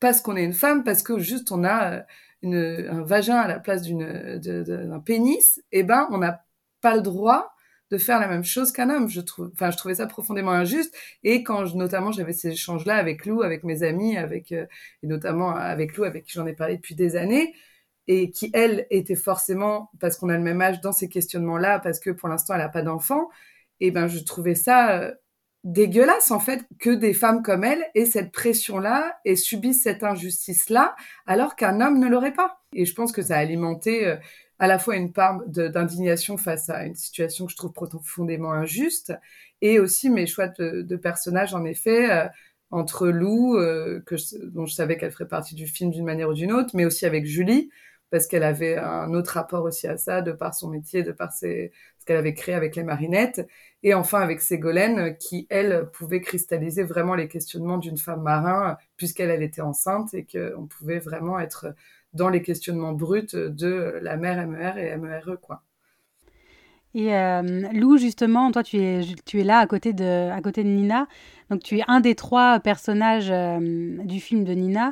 parce 0.00 0.20
qu'on 0.20 0.36
est 0.36 0.44
une 0.44 0.52
femme, 0.52 0.84
parce 0.84 1.02
que 1.02 1.18
juste 1.18 1.52
on 1.52 1.64
a 1.64 1.92
euh, 1.94 2.02
une, 2.42 2.88
un 2.90 3.02
vagin 3.02 3.36
à 3.36 3.48
la 3.48 3.58
place 3.60 3.82
d'un 3.82 5.00
pénis, 5.00 5.62
eh 5.72 5.82
ben 5.82 6.08
on 6.10 6.18
n'a 6.18 6.44
pas 6.80 6.96
le 6.96 7.02
droit 7.02 7.52
de 7.90 7.98
faire 7.98 8.18
la 8.20 8.28
même 8.28 8.44
chose 8.44 8.72
qu'un 8.72 8.90
homme. 8.90 9.08
Je 9.08 9.20
trouve, 9.20 9.50
enfin, 9.54 9.70
je 9.70 9.76
trouvais 9.76 9.96
ça 9.96 10.06
profondément 10.06 10.52
injuste. 10.52 10.94
Et 11.22 11.42
quand 11.42 11.66
je, 11.66 11.76
notamment 11.76 12.12
j'avais 12.12 12.32
ces 12.32 12.50
échanges-là 12.50 12.96
avec 12.96 13.26
Lou, 13.26 13.42
avec 13.42 13.64
mes 13.64 13.82
amis, 13.82 14.16
avec 14.16 14.52
euh, 14.52 14.66
et 15.02 15.06
notamment 15.06 15.54
avec 15.54 15.96
Lou, 15.96 16.04
avec 16.04 16.24
qui 16.24 16.32
j'en 16.32 16.46
ai 16.46 16.54
parlé 16.54 16.76
depuis 16.76 16.94
des 16.94 17.16
années, 17.16 17.54
et 18.08 18.30
qui 18.30 18.50
elle 18.54 18.86
était 18.90 19.16
forcément 19.16 19.90
parce 20.00 20.16
qu'on 20.16 20.28
a 20.28 20.36
le 20.36 20.42
même 20.42 20.60
âge 20.60 20.80
dans 20.80 20.92
ces 20.92 21.08
questionnements-là, 21.08 21.80
parce 21.80 22.00
que 22.00 22.10
pour 22.10 22.28
l'instant 22.28 22.54
elle 22.54 22.60
a 22.62 22.68
pas 22.68 22.82
d'enfant. 22.82 23.28
Et 23.80 23.90
ben, 23.90 24.06
je 24.08 24.18
trouvais 24.20 24.54
ça 24.54 25.00
euh, 25.00 25.14
dégueulasse 25.66 26.30
en 26.30 26.38
fait 26.38 26.64
que 26.78 26.90
des 26.90 27.12
femmes 27.12 27.42
comme 27.42 27.64
elle 27.64 27.84
aient 27.96 28.06
cette 28.06 28.30
pression-là 28.30 29.18
et 29.24 29.34
subissent 29.34 29.82
cette 29.82 30.04
injustice-là 30.04 30.94
alors 31.26 31.56
qu'un 31.56 31.80
homme 31.80 31.98
ne 31.98 32.08
l'aurait 32.08 32.32
pas. 32.32 32.62
Et 32.72 32.84
je 32.84 32.94
pense 32.94 33.10
que 33.10 33.20
ça 33.20 33.34
a 33.34 33.40
alimenté 33.40 34.06
euh, 34.06 34.16
à 34.60 34.68
la 34.68 34.78
fois 34.78 34.94
une 34.94 35.12
part 35.12 35.42
d'indignation 35.48 36.36
face 36.36 36.70
à 36.70 36.84
une 36.84 36.94
situation 36.94 37.46
que 37.46 37.52
je 37.52 37.56
trouve 37.56 37.72
profondément 37.72 38.52
injuste 38.52 39.12
et 39.60 39.80
aussi 39.80 40.08
mes 40.08 40.28
choix 40.28 40.46
de, 40.46 40.82
de 40.82 40.96
personnages 40.96 41.52
en 41.52 41.64
effet 41.64 42.12
euh, 42.12 42.28
entre 42.70 43.08
Lou 43.08 43.56
euh, 43.56 44.00
que 44.06 44.14
dont 44.46 44.66
je 44.66 44.74
savais 44.74 44.96
qu'elle 44.96 45.10
ferait 45.10 45.26
partie 45.26 45.56
du 45.56 45.66
film 45.66 45.90
d'une 45.90 46.04
manière 46.04 46.28
ou 46.28 46.34
d'une 46.34 46.52
autre 46.52 46.70
mais 46.74 46.84
aussi 46.84 47.06
avec 47.06 47.26
Julie 47.26 47.70
parce 48.10 48.26
qu'elle 48.26 48.44
avait 48.44 48.76
un 48.76 49.12
autre 49.14 49.32
rapport 49.32 49.64
aussi 49.64 49.88
à 49.88 49.96
ça, 49.96 50.22
de 50.22 50.32
par 50.32 50.54
son 50.54 50.68
métier, 50.68 51.02
de 51.02 51.12
par 51.12 51.32
ses, 51.32 51.72
ce 51.98 52.04
qu'elle 52.04 52.16
avait 52.16 52.34
créé 52.34 52.54
avec 52.54 52.76
les 52.76 52.84
marinettes. 52.84 53.46
Et 53.86 53.94
enfin 53.94 54.20
avec 54.20 54.40
Ségolène, 54.40 55.16
qui, 55.16 55.46
elle, 55.48 55.88
pouvait 55.92 56.20
cristalliser 56.20 56.82
vraiment 56.82 57.14
les 57.14 57.28
questionnements 57.28 57.78
d'une 57.78 57.98
femme 57.98 58.20
marin, 58.20 58.76
puisqu'elle 58.96 59.30
elle 59.30 59.44
était 59.44 59.60
enceinte 59.60 60.12
et 60.12 60.26
qu'on 60.26 60.66
pouvait 60.66 60.98
vraiment 60.98 61.38
être 61.38 61.72
dans 62.12 62.28
les 62.28 62.42
questionnements 62.42 62.94
bruts 62.94 63.28
de 63.32 64.00
la 64.02 64.16
mère 64.16 64.44
MER 64.44 64.76
et 64.76 64.96
MERE, 64.96 65.36
quoi. 65.40 65.62
Et 66.94 67.14
euh, 67.14 67.42
Lou, 67.74 67.96
justement, 67.96 68.50
toi, 68.50 68.64
tu 68.64 68.78
es, 68.78 69.02
tu 69.24 69.40
es 69.40 69.44
là 69.44 69.58
à 69.58 69.66
côté, 69.68 69.92
de, 69.92 70.30
à 70.30 70.40
côté 70.40 70.64
de 70.64 70.68
Nina. 70.68 71.06
Donc, 71.50 71.62
tu 71.62 71.78
es 71.78 71.84
un 71.86 72.00
des 72.00 72.16
trois 72.16 72.58
personnages 72.58 73.30
euh, 73.30 74.02
du 74.02 74.18
film 74.18 74.42
de 74.42 74.52
Nina 74.52 74.90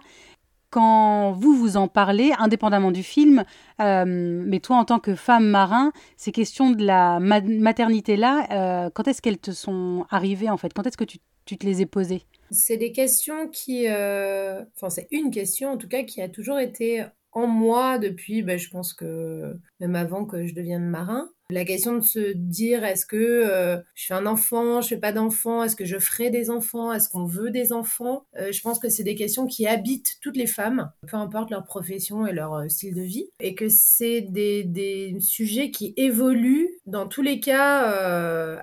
quand 0.74 1.30
vous 1.30 1.54
vous 1.54 1.76
en 1.76 1.86
parlez, 1.86 2.32
indépendamment 2.36 2.90
du 2.90 3.04
film, 3.04 3.44
euh, 3.80 4.04
mais 4.04 4.58
toi 4.58 4.74
en 4.74 4.84
tant 4.84 4.98
que 4.98 5.14
femme 5.14 5.46
marin, 5.46 5.92
ces 6.16 6.32
questions 6.32 6.72
de 6.72 6.84
la 6.84 7.20
maternité-là, 7.20 8.48
euh, 8.50 8.90
quand 8.90 9.06
est-ce 9.06 9.22
qu'elles 9.22 9.38
te 9.38 9.52
sont 9.52 10.04
arrivées 10.10 10.50
en 10.50 10.56
fait? 10.56 10.74
Quand 10.74 10.84
est-ce 10.84 10.96
que 10.96 11.04
tu, 11.04 11.20
te 11.46 11.64
les 11.64 11.80
ai 11.80 11.86
posées? 11.86 12.22
C'est 12.50 12.76
des 12.76 12.90
questions 12.90 13.46
qui... 13.46 13.86
Euh, 13.88 14.64
enfin, 14.74 14.90
c'est 14.90 15.06
une 15.12 15.30
question 15.30 15.70
en 15.70 15.76
tout 15.76 15.86
cas 15.86 16.02
qui 16.02 16.20
a 16.20 16.28
toujours 16.28 16.58
été 16.58 17.04
en 17.30 17.46
moi 17.46 17.98
depuis, 17.98 18.42
ben, 18.42 18.58
je 18.58 18.68
pense 18.68 18.94
que 18.94 19.56
même 19.78 19.94
avant 19.94 20.24
que 20.24 20.44
je 20.44 20.54
devienne 20.54 20.88
marin. 20.88 21.28
La 21.50 21.66
question 21.66 21.96
de 21.96 22.00
se 22.00 22.32
dire 22.32 22.84
est-ce 22.84 23.04
que 23.04 23.16
euh, 23.16 23.76
je 23.94 24.06
fais 24.06 24.14
un 24.14 24.24
enfant, 24.24 24.80
je 24.80 24.88
fais 24.88 24.96
pas 24.96 25.12
d'enfant, 25.12 25.62
est-ce 25.62 25.76
que 25.76 25.84
je 25.84 25.98
ferai 25.98 26.30
des 26.30 26.48
enfants, 26.48 26.90
est-ce 26.90 27.10
qu'on 27.10 27.26
veut 27.26 27.50
des 27.50 27.74
enfants? 27.74 28.24
Euh, 28.38 28.50
Je 28.50 28.62
pense 28.62 28.78
que 28.78 28.88
c'est 28.88 29.02
des 29.04 29.14
questions 29.14 29.46
qui 29.46 29.66
habitent 29.66 30.16
toutes 30.22 30.38
les 30.38 30.46
femmes, 30.46 30.90
peu 31.06 31.18
importe 31.18 31.50
leur 31.50 31.64
profession 31.64 32.26
et 32.26 32.32
leur 32.32 32.54
euh, 32.54 32.68
style 32.68 32.94
de 32.94 33.02
vie, 33.02 33.28
et 33.40 33.54
que 33.54 33.68
c'est 33.68 34.22
des, 34.22 34.64
des, 34.64 35.16
sujets 35.20 35.70
qui 35.70 35.92
évoluent 35.98 36.73
dans 36.86 37.08
tous 37.08 37.22
les 37.22 37.40
cas 37.40 37.82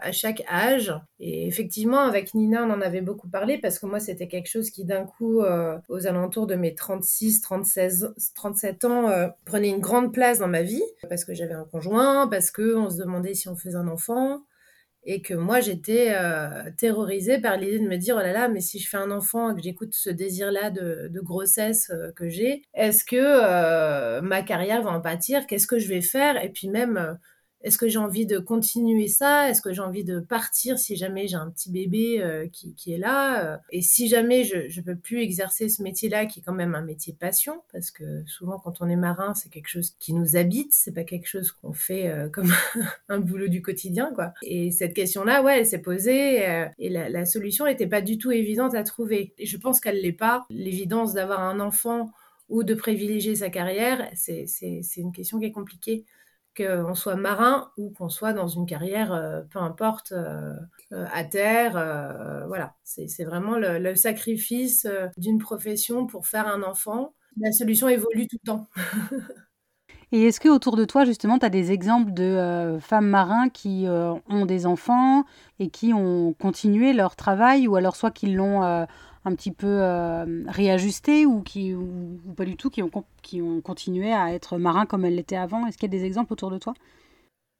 à 0.01 0.11
chaque 0.11 0.43
âge. 0.51 0.93
Et 1.19 1.47
effectivement, 1.47 2.01
avec 2.01 2.33
Nina, 2.33 2.63
on 2.63 2.71
en 2.71 2.81
avait 2.81 3.01
beaucoup 3.01 3.29
parlé 3.29 3.57
parce 3.57 3.79
que 3.79 3.85
moi, 3.85 3.99
c'était 3.99 4.27
quelque 4.27 4.49
chose 4.49 4.69
qui 4.69 4.85
d'un 4.85 5.05
coup, 5.05 5.41
aux 5.89 6.07
alentours 6.07 6.47
de 6.47 6.55
mes 6.55 6.75
36, 6.75 7.41
36, 7.41 8.05
37 8.35 8.85
ans, 8.85 9.31
prenait 9.45 9.69
une 9.69 9.79
grande 9.79 10.13
place 10.13 10.39
dans 10.39 10.47
ma 10.47 10.61
vie. 10.61 10.83
Parce 11.09 11.25
que 11.25 11.33
j'avais 11.33 11.53
un 11.53 11.65
conjoint, 11.65 12.27
parce 12.27 12.51
que 12.51 12.75
on 12.75 12.89
se 12.89 12.97
demandait 12.97 13.33
si 13.33 13.49
on 13.49 13.55
faisait 13.55 13.77
un 13.77 13.87
enfant. 13.87 14.43
Et 15.03 15.21
que 15.21 15.33
moi 15.33 15.61
j'étais 15.61 16.13
euh, 16.15 16.69
terrorisée 16.77 17.39
par 17.39 17.57
l'idée 17.57 17.79
de 17.79 17.87
me 17.87 17.97
dire 17.97 18.15
oh 18.19 18.21
là 18.21 18.33
là 18.33 18.47
mais 18.47 18.61
si 18.61 18.77
je 18.77 18.87
fais 18.87 18.97
un 18.97 19.09
enfant 19.09 19.51
et 19.51 19.55
que 19.55 19.61
j'écoute 19.63 19.95
ce 19.95 20.11
désir 20.11 20.51
là 20.51 20.69
de, 20.69 21.09
grossesse 21.21 21.89
euh, 21.89 22.11
que 22.11 22.29
j'ai 22.29 22.61
est-ce 22.75 23.03
que 23.03 23.15
euh, 23.17 24.21
ma 24.21 24.43
carrière 24.43 24.83
va 24.83 24.91
en 24.91 25.01
pâtir? 25.01 25.47
Qu'est-ce 25.47 25.65
que 25.65 25.79
je 25.79 25.87
vais 25.87 26.01
faire? 26.01 26.43
Et 26.43 26.49
puis 26.49 26.69
même 26.69 27.17
est-ce 27.63 27.77
que 27.77 27.87
j'ai 27.87 27.99
envie 27.99 28.25
de 28.25 28.39
continuer 28.39 29.07
ça? 29.07 29.49
Est-ce 29.49 29.61
que 29.61 29.73
j'ai 29.73 29.81
envie 29.81 30.03
de 30.03 30.19
partir 30.19 30.79
si 30.79 30.95
jamais 30.95 31.27
j'ai 31.27 31.35
un 31.35 31.49
petit 31.49 31.71
bébé 31.71 32.21
euh, 32.21 32.47
qui, 32.47 32.93
est 32.93 32.97
là? 32.97 33.45
Euh? 33.45 33.57
Et 33.71 33.81
si 33.81 34.07
jamais 34.07 34.43
je 34.43 34.79
ne 34.79 34.85
peux 34.85 34.95
plus 34.95 35.21
exercer 35.21 35.69
ce 35.69 35.83
métier-là, 35.83 36.25
qui 36.25 36.39
est 36.39 36.43
quand 36.43 36.53
même 36.53 36.75
un 36.75 36.81
métier 36.81 37.13
passion, 37.13 37.61
parce 37.71 37.91
que 37.91 38.23
souvent 38.25 38.57
quand 38.57 38.81
on 38.81 38.89
est 38.89 38.95
marin, 38.95 39.33
c'est 39.35 39.49
quelque 39.49 39.67
chose 39.67 39.95
qui 39.99 40.13
nous 40.13 40.35
habite, 40.35 40.73
c'est 40.73 40.93
pas 40.93 41.03
quelque 41.03 41.27
chose 41.27 41.51
qu'on 41.51 41.73
fait 41.73 42.09
euh, 42.09 42.29
comme 42.33 42.51
un 43.09 43.19
boulot 43.19 43.47
du 43.47 43.61
quotidien, 43.61 44.11
quoi. 44.13 44.33
Et 44.41 44.71
cette 44.71 44.93
question-là, 44.93 45.43
ouais, 45.43 45.59
elle 45.59 45.67
s'est 45.67 45.81
posée 45.81 46.41
et 46.79 46.89
la, 46.89 47.09
la 47.09 47.25
solution 47.25 47.65
n'était 47.65 47.87
pas 47.87 48.01
du 48.01 48.17
tout 48.17 48.31
évidente 48.31 48.75
à 48.75 48.83
trouver. 48.83 49.33
Et 49.37 49.45
je 49.45 49.57
pense 49.57 49.79
qu'elle 49.79 50.01
l'est 50.01 50.11
pas. 50.11 50.45
L'évidence 50.49 51.13
d'avoir 51.13 51.41
un 51.41 51.59
enfant 51.59 52.11
ou 52.49 52.63
de 52.63 52.73
privilégier 52.73 53.35
sa 53.35 53.49
carrière, 53.49 54.09
c'est 54.13 54.45
une 54.97 55.13
question 55.13 55.39
qui 55.39 55.45
est 55.45 55.51
compliquée 55.51 56.05
qu'on 56.55 56.95
soit 56.95 57.15
marin 57.15 57.71
ou 57.77 57.91
qu'on 57.91 58.09
soit 58.09 58.33
dans 58.33 58.47
une 58.47 58.65
carrière, 58.65 59.13
euh, 59.13 59.41
peu 59.49 59.59
importe, 59.59 60.11
euh, 60.11 60.53
euh, 60.91 61.05
à 61.13 61.23
terre. 61.23 61.73
voilà, 62.47 62.75
c'est 62.83 63.23
vraiment 63.23 63.57
le, 63.57 63.95
sacrifice 63.95 64.87
d'une 65.17 65.37
profession 65.37 66.07
pour 66.07 66.27
faire 66.27 66.47
un 66.47 66.63
enfant. 66.63 67.13
La 67.39 67.51
solution 67.51 67.87
évolue 67.87 68.27
tout 68.27 68.37
le 68.43 68.47
temps. 68.47 68.67
Et 70.13 70.23
est-ce 70.23 70.41
que 70.41 70.49
autour 70.49 70.75
de 70.75 70.83
toi, 70.83 71.05
justement, 71.05 71.39
tu 71.39 71.45
as 71.45 71.49
des 71.49 71.71
exemples 71.71 72.11
de 72.11 72.77
femmes 72.81 73.07
marins 73.07 73.47
qui 73.47 73.85
ont 73.87 74.45
des 74.45 74.65
enfants 74.65 75.23
et 75.59 75.69
qui 75.69 75.93
ont 75.93 76.33
continué 76.33 76.91
leur 76.91 77.15
travail 77.15 77.65
ou 77.69 77.77
alors 77.77 77.95
soit 77.95 78.11
qu'ils 78.11 78.35
l'ont 78.35 78.85
un 79.23 79.35
petit 79.35 79.51
peu 79.51 79.67
euh, 79.67 80.43
réajusté 80.47 81.25
ou, 81.25 81.41
qui, 81.41 81.73
ou, 81.73 82.19
pas 82.35 82.45
du 82.45 82.55
tout, 82.55 82.69
qui 82.69 82.81
ont, 82.81 82.89
qui 83.21 83.41
ont 83.41 83.61
continué 83.61 84.11
à 84.11 84.33
être 84.33 84.57
marins 84.57 84.85
comme 84.85 85.05
elles 85.05 85.15
l'étaient 85.15 85.35
avant 85.35 85.65
Est-ce 85.67 85.77
qu'il 85.77 85.93
y 85.93 85.95
a 85.95 85.99
des 85.99 86.05
exemples 86.05 86.33
autour 86.33 86.49
de 86.49 86.57
toi? 86.57 86.73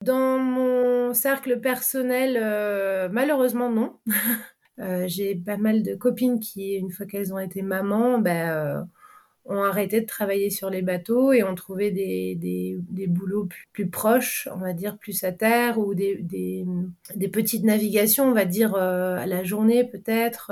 Dans 0.04 0.40
mon 0.40 1.14
cercle 1.14 1.60
personnel, 1.60 2.38
euh, 2.42 3.10
malheureusement 3.12 3.70
non. 3.70 3.98
Euh, 4.80 5.04
j'ai 5.06 5.36
pas 5.36 5.58
mal 5.58 5.84
de 5.84 5.94
copines 5.94 6.40
qui, 6.40 6.74
une 6.74 6.90
fois 6.90 7.06
qu'elles 7.06 7.34
ont 7.34 7.38
été 7.38 7.62
mamans, 7.62 8.18
ben, 8.18 8.90
ont 9.46 9.62
arrêté 9.62 10.02
de 10.02 10.08
travailler 10.08 10.50
sur 10.50 10.72
les 10.72 10.82
bateaux 10.82 11.34
et 11.34 11.44
ont 11.44 11.54
trouvé 11.54 11.92
des, 11.92 12.34
des, 12.36 12.80
des 12.90 13.06
boulots 13.06 13.48
plus, 13.74 13.90
proches, 13.90 14.48
on 14.52 14.58
va 14.58 14.74
dire, 14.74 14.98
plus 14.98 15.24
à 15.24 15.34
terre, 15.34 15.78
ou 15.78 15.94
des, 15.94 16.24
des 16.24 17.28
petites 17.28 17.64
navigations, 17.64 18.24
on 18.24 18.34
va 18.34 18.46
dire, 18.46 18.74
à 18.74 19.28
la 19.28 19.44
journée 19.44 19.84
peut-être. 19.84 20.52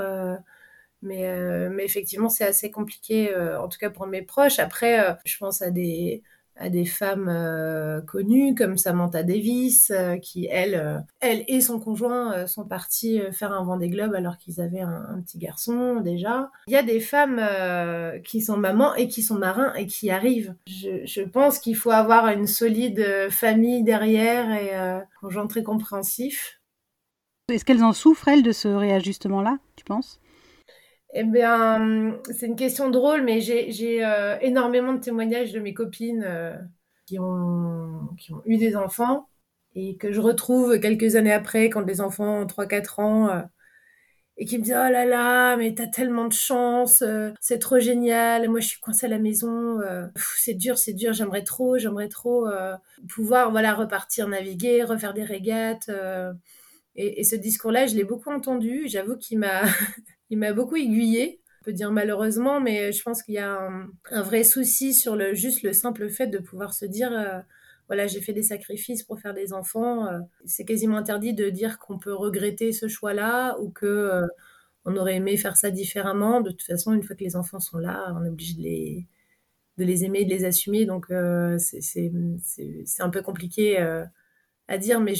Mais, 1.02 1.28
euh, 1.28 1.70
mais 1.72 1.84
effectivement, 1.84 2.28
c'est 2.28 2.44
assez 2.44 2.70
compliqué, 2.70 3.34
euh, 3.34 3.60
en 3.60 3.68
tout 3.68 3.78
cas 3.78 3.90
pour 3.90 4.06
mes 4.06 4.22
proches. 4.22 4.58
Après, 4.58 5.00
euh, 5.00 5.14
je 5.24 5.36
pense 5.38 5.62
à 5.62 5.70
des, 5.70 6.22
à 6.56 6.68
des 6.68 6.84
femmes 6.84 7.32
connues 8.06 8.54
comme 8.54 8.76
Samantha 8.76 9.22
Davis, 9.22 9.90
qui, 10.20 10.46
elle, 10.50 11.02
elle 11.20 11.42
et 11.48 11.62
son 11.62 11.80
conjoint 11.80 12.46
sont 12.46 12.66
partis 12.66 13.18
faire 13.32 13.52
un 13.52 13.64
Vendée 13.64 13.88
Globe 13.88 14.12
alors 14.12 14.36
qu'ils 14.36 14.60
avaient 14.60 14.80
un, 14.80 15.22
petit 15.24 15.38
garçon 15.38 16.00
déjà. 16.00 16.50
Il 16.66 16.74
y 16.74 16.76
a 16.76 16.82
des 16.82 17.00
femmes 17.00 17.40
qui 18.24 18.42
sont 18.42 18.58
mamans 18.58 18.94
et 18.94 19.08
qui 19.08 19.22
sont 19.22 19.38
marins 19.38 19.72
et 19.72 19.86
qui 19.86 20.10
arrivent. 20.10 20.54
Je, 20.66 21.06
je 21.06 21.22
pense 21.22 21.60
qu'il 21.60 21.76
faut 21.76 21.92
avoir 21.92 22.28
une 22.28 22.46
solide 22.46 23.30
famille 23.30 23.82
derrière 23.82 24.52
et 24.52 24.74
un 24.74 25.04
conjoint 25.22 25.46
très 25.46 25.62
compréhensif. 25.62 26.60
Est-ce 27.48 27.64
qu'elles 27.64 27.84
en 27.84 27.94
souffrent, 27.94 28.28
elles, 28.28 28.42
de 28.42 28.52
ce 28.52 28.68
réajustement-là, 28.68 29.56
tu 29.76 29.84
penses? 29.84 30.20
Eh 31.12 31.24
bien, 31.24 32.20
c'est 32.36 32.46
une 32.46 32.56
question 32.56 32.88
drôle, 32.90 33.22
mais 33.22 33.40
j'ai 33.40 34.04
euh, 34.04 34.38
énormément 34.40 34.92
de 34.92 35.00
témoignages 35.00 35.52
de 35.52 35.58
mes 35.60 35.74
copines 35.74 36.22
euh, 36.24 36.56
qui, 37.06 37.18
ont, 37.18 38.08
qui 38.16 38.32
ont 38.32 38.42
eu 38.44 38.58
des 38.58 38.76
enfants 38.76 39.28
et 39.74 39.96
que 39.96 40.12
je 40.12 40.20
retrouve 40.20 40.78
quelques 40.80 41.16
années 41.16 41.32
après, 41.32 41.68
quand 41.68 41.82
les 41.82 42.00
enfants 42.00 42.42
ont 42.42 42.46
3-4 42.46 43.00
ans, 43.00 43.28
euh, 43.28 43.42
et 44.36 44.46
qui 44.46 44.58
me 44.58 44.62
disent 44.64 44.74
Oh 44.74 44.90
là 44.90 45.04
là, 45.04 45.56
mais 45.56 45.74
t'as 45.74 45.88
tellement 45.88 46.26
de 46.26 46.32
chance, 46.32 47.04
c'est 47.40 47.58
trop 47.58 47.78
génial, 47.78 48.48
moi 48.48 48.60
je 48.60 48.68
suis 48.68 48.80
coincée 48.80 49.06
à 49.06 49.08
la 49.10 49.18
maison, 49.18 49.80
c'est 50.36 50.54
dur, 50.54 50.78
c'est 50.78 50.94
dur, 50.94 51.12
j'aimerais 51.12 51.44
trop, 51.44 51.76
j'aimerais 51.76 52.08
trop 52.08 52.48
pouvoir 53.08 53.50
voilà 53.50 53.74
repartir 53.74 54.28
naviguer, 54.28 54.82
refaire 54.84 55.12
des 55.12 55.24
régates. 55.24 55.90
Et, 56.96 57.24
ce 57.24 57.36
discours-là, 57.36 57.86
je 57.86 57.96
l'ai 57.96 58.04
beaucoup 58.04 58.30
entendu. 58.30 58.84
J'avoue 58.86 59.16
qu'il 59.16 59.38
m'a 59.38 59.62
il 60.30 60.38
m'a 60.38 60.52
beaucoup 60.52 60.76
aiguillé. 60.76 61.40
On 61.60 61.64
peut 61.64 61.72
dire 61.72 61.92
malheureusement, 61.92 62.60
mais 62.60 62.92
je 62.92 63.02
pense 63.02 63.22
qu'il 63.22 63.34
y 63.34 63.38
a 63.38 63.60
un, 64.10 64.22
vrai 64.22 64.44
souci 64.44 64.94
sur 64.94 65.14
le 65.16 65.34
juste 65.34 65.62
le 65.62 65.72
simple 65.74 66.08
fait 66.08 66.28
de 66.28 66.38
pouvoir 66.38 66.72
se 66.72 66.86
dire 66.86 67.12
euh, 67.12 67.40
voilà, 67.88 68.06
j'ai 68.06 68.20
fait 68.20 68.32
des 68.32 68.42
sacrifices 68.42 69.02
pour 69.02 69.20
faire 69.20 69.34
des 69.34 69.52
enfants. 69.52 70.06
Euh, 70.06 70.20
c'est 70.46 70.64
quasiment 70.64 70.96
interdit 70.96 71.34
de 71.34 71.50
dire 71.50 71.78
qu'on 71.78 71.98
peut 71.98 72.14
regretter 72.14 72.72
ce 72.72 72.88
choix-là 72.88 73.58
ou 73.60 73.70
que 73.70 73.86
euh, 73.86 74.26
on 74.86 74.96
aurait 74.96 75.16
aimé 75.16 75.36
faire 75.36 75.56
ça 75.56 75.70
différemment. 75.70 76.40
De 76.40 76.50
toute 76.50 76.62
façon, 76.62 76.94
une 76.94 77.02
fois 77.02 77.16
que 77.16 77.24
les 77.24 77.36
enfants 77.36 77.60
sont 77.60 77.78
là, 77.78 78.14
on 78.18 78.24
est 78.24 78.30
obligé 78.30 78.54
de 78.54 78.62
les, 78.62 79.06
de 79.78 79.84
les 79.84 80.04
aimer, 80.04 80.24
de 80.24 80.30
les 80.30 80.44
assumer. 80.44 80.86
Donc, 80.86 81.06
c'est 81.58 82.10
un 83.00 83.10
peu 83.10 83.22
compliqué 83.22 83.78
à 84.70 84.78
dire, 84.78 85.00
mais 85.00 85.14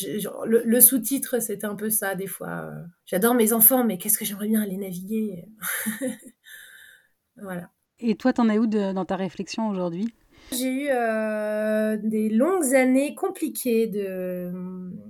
le, 0.46 0.80
sous-titre, 0.80 1.40
c'était 1.42 1.66
un 1.66 1.74
peu 1.74 1.90
ça 1.90 2.14
des 2.14 2.28
fois. 2.28 2.70
J'adore 3.04 3.34
mes 3.34 3.52
enfants, 3.52 3.82
mais 3.82 3.98
qu'est-ce 3.98 4.16
que 4.16 4.24
j'aimerais 4.24 4.46
bien 4.46 4.62
aller 4.62 4.76
naviguer? 4.76 5.44
voilà. 7.36 7.68
Et 7.98 8.14
toi, 8.14 8.32
t'en 8.32 8.48
es 8.48 8.60
où 8.60 8.68
dans 8.68 9.04
ta 9.04 9.16
réflexion 9.16 9.68
aujourd'hui? 9.68 10.14
J'ai 10.52 10.84
eu 10.84 10.88
euh, 10.90 11.96
des 12.00 12.28
longues 12.28 12.76
années 12.76 13.16
compliquées 13.16 13.88
de, 13.88 14.52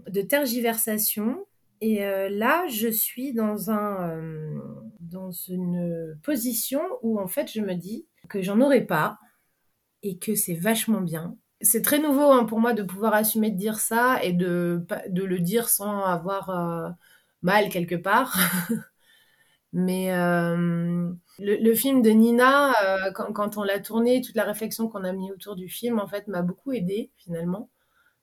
de 0.09 0.23
tergiversation. 0.23 1.47
Et 1.82 2.06
euh, 2.06 2.30
là, 2.30 2.66
je 2.68 2.88
suis 2.88 3.35
dans, 3.35 3.70
un, 3.70 4.09
euh, 4.09 4.59
dans 5.00 5.32
une 5.32 6.18
position 6.23 6.80
où, 7.02 7.20
en 7.20 7.28
fait, 7.28 7.52
je 7.52 7.61
me 7.61 7.75
dis 7.75 8.06
que 8.30 8.40
j'en 8.40 8.62
aurais 8.62 8.87
pas 8.87 9.18
et 10.02 10.16
que 10.16 10.35
c'est 10.35 10.54
vachement 10.54 11.02
bien 11.02 11.37
c'est 11.61 11.83
très 11.83 11.99
nouveau 11.99 12.31
hein, 12.33 12.45
pour 12.45 12.61
moi 12.61 12.73
de 12.73 12.83
pouvoir 12.83 13.14
assumer 13.14 13.50
de 13.50 13.57
dire 13.57 13.79
ça 13.79 14.23
et 14.23 14.33
de, 14.33 14.85
de 15.09 15.25
le 15.25 15.38
dire 15.40 15.69
sans 15.69 16.05
avoir 16.05 16.50
euh, 16.50 16.90
mal 17.43 17.69
quelque 17.69 17.97
part. 17.97 18.37
Mais 19.73 20.12
euh, 20.12 21.12
le, 21.38 21.75
film 21.75 22.02
de 22.02 22.11
Nina, 22.11 22.73
euh, 22.83 23.12
quand, 23.12 23.57
on 23.57 23.62
l'a 23.62 23.79
tourné, 23.79 24.21
toute 24.21 24.35
la 24.35 24.43
réflexion 24.45 24.88
qu'on 24.88 25.05
a 25.05 25.12
mis 25.12 25.31
autour 25.31 25.55
du 25.55 25.69
film, 25.69 26.00
en 26.00 26.09
fait, 26.09 26.26
m'a 26.26 26.43
beaucoup 26.43 26.73
aidé 26.73 27.12
finalement 27.17 27.71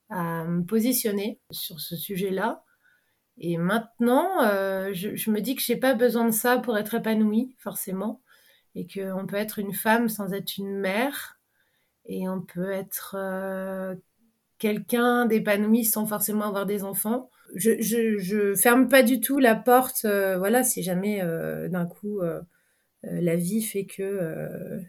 à 0.09 0.43
me 0.43 0.65
positionner 0.65 1.39
sur 1.51 1.79
ce 1.79 1.95
sujet-là. 1.95 2.63
Et 3.37 3.57
maintenant, 3.57 4.27
je, 4.91 5.31
me 5.31 5.39
dis 5.39 5.55
que 5.55 5.61
j'ai 5.61 5.77
pas 5.77 5.93
besoin 5.93 6.25
de 6.25 6.31
ça 6.31 6.57
pour 6.57 6.77
être 6.77 6.95
épanouie, 6.95 7.55
forcément, 7.59 8.21
et 8.75 8.85
qu'on 8.85 9.25
peut 9.25 9.37
être 9.37 9.59
une 9.59 9.73
femme 9.73 10.09
sans 10.09 10.33
être 10.33 10.57
une 10.57 10.75
mère, 10.77 11.36
et 12.07 12.27
on 12.27 12.41
peut 12.41 12.71
être 12.71 13.15
quelqu'un 14.57 15.25
d'épanoui 15.25 15.85
sans 15.85 16.05
forcément 16.05 16.45
avoir 16.45 16.65
des 16.65 16.83
enfants 16.83 17.29
je, 17.55 18.53
ferme 18.55 18.87
pas 18.87 19.03
du 19.03 19.19
tout 19.19 19.39
la 19.39 19.55
porte. 19.55 20.05
Euh, 20.05 20.37
voilà, 20.37 20.63
si 20.63 20.83
jamais 20.83 21.21
euh, 21.21 21.67
d'un 21.69 21.85
coup 21.85 22.19
euh, 22.21 22.41
la 23.03 23.35
vie 23.35 23.61
fait 23.61 23.85
que 23.85 24.19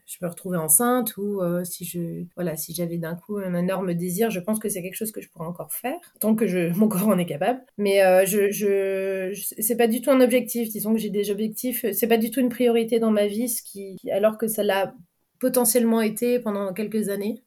je 0.07 0.17
me 0.23 0.29
retrouver 0.29 0.57
enceinte 0.57 1.17
ou 1.19 1.41
si 1.65 1.85
je 1.85 2.25
voilà 2.37 2.57
si 2.57 2.75
j'avais 2.75 2.97
d'un 2.97 3.15
coup 3.15 3.37
un 3.37 3.55
énorme 3.55 3.95
désir, 3.95 4.31
je 4.31 4.41
pense 4.41 4.59
que 4.59 4.69
c'est 4.69 4.83
quelque 4.83 4.97
chose 4.97 5.13
que 5.13 5.21
je 5.21 5.29
pourrais 5.29 5.47
encore 5.47 5.73
faire 5.73 6.01
tant 6.19 6.35
que 6.35 6.73
mon 6.77 6.89
corps 6.89 7.09
en 7.09 7.19
est 7.19 7.27
capable. 7.27 7.61
Mais 7.77 8.01
je, 8.27 8.51
je, 8.51 9.39
c'est 9.59 9.77
pas 9.77 9.87
du 9.87 10.01
tout 10.01 10.11
un 10.11 10.21
objectif. 10.21 10.71
Disons 10.71 10.95
que 10.95 10.99
j'ai 10.99 11.11
des 11.11 11.31
objectifs. 11.31 11.85
C'est 11.93 12.09
pas 12.09 12.19
du 12.19 12.31
tout 12.31 12.41
une 12.41 12.49
priorité 12.49 12.99
dans 12.99 13.13
ma 13.13 13.27
vie, 13.27 13.49
ce 13.49 13.63
qui 13.63 13.97
alors 14.11 14.39
que 14.39 14.49
ça 14.49 14.63
l'a 14.63 14.95
potentiellement 15.39 16.01
été 16.01 16.39
pendant 16.41 16.73
quelques 16.73 17.09
années 17.09 17.43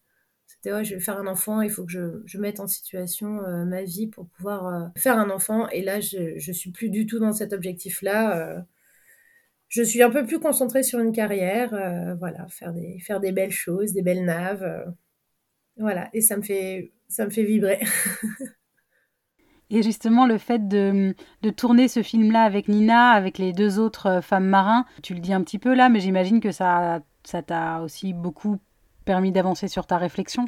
je 0.63 0.95
vais 0.95 0.99
faire 0.99 1.17
un 1.17 1.27
enfant, 1.27 1.61
il 1.61 1.69
faut 1.69 1.85
que 1.85 1.91
je, 1.91 2.21
je 2.25 2.37
mette 2.37 2.59
en 2.59 2.67
situation 2.67 3.43
euh, 3.43 3.65
ma 3.65 3.83
vie 3.83 4.07
pour 4.07 4.27
pouvoir 4.29 4.67
euh, 4.67 4.87
faire 4.95 5.17
un 5.17 5.29
enfant. 5.29 5.67
Et 5.69 5.81
là, 5.81 5.99
je, 5.99 6.37
je 6.37 6.51
suis 6.51 6.71
plus 6.71 6.89
du 6.89 7.05
tout 7.05 7.19
dans 7.19 7.33
cet 7.33 7.53
objectif-là. 7.53 8.37
Euh. 8.37 8.61
je 9.69 9.83
suis 9.83 10.01
un 10.03 10.09
peu 10.11 10.25
plus 10.25 10.39
concentrée 10.39 10.83
sur 10.83 10.99
une 10.99 11.11
carrière, 11.13 11.69
voilà, 12.19 12.47
faire 12.49 12.73
des, 12.73 12.99
faire 12.99 13.19
des 13.19 13.31
belles 13.31 13.51
choses, 13.51 13.93
des 13.93 14.01
belles 14.01 14.25
naves. 14.25 14.93
voilà, 15.77 16.09
et 16.13 16.21
ça 16.21 16.37
me 16.37 16.41
fait, 16.43 16.91
ça 17.07 17.25
me 17.25 17.31
fait 17.31 17.43
vibrer. 17.43 17.79
Et 19.71 19.81
justement, 19.81 20.27
le 20.27 20.37
fait 20.37 20.67
de, 20.67 21.15
de 21.41 21.49
tourner 21.49 21.87
ce 21.87 22.03
film-là 22.03 22.43
avec 22.43 22.67
Nina, 22.67 23.11
avec 23.11 23.37
les 23.37 23.53
deux 23.53 23.79
autres 23.79 24.19
femmes 24.21 24.47
marins, 24.47 24.85
tu 25.01 25.13
le 25.13 25.19
dis 25.19 25.33
un 25.33 25.41
petit 25.41 25.57
peu 25.59 25.73
là, 25.73 25.89
mais 25.89 25.99
j'imagine 25.99 26.39
que 26.39 26.51
ça 26.51 27.01
ça 27.23 27.41
t'a 27.41 27.81
aussi 27.81 28.13
beaucoup 28.13 28.57
permis 29.05 29.31
d'avancer 29.31 29.67
sur 29.67 29.85
ta 29.85 29.97
réflexion 29.97 30.45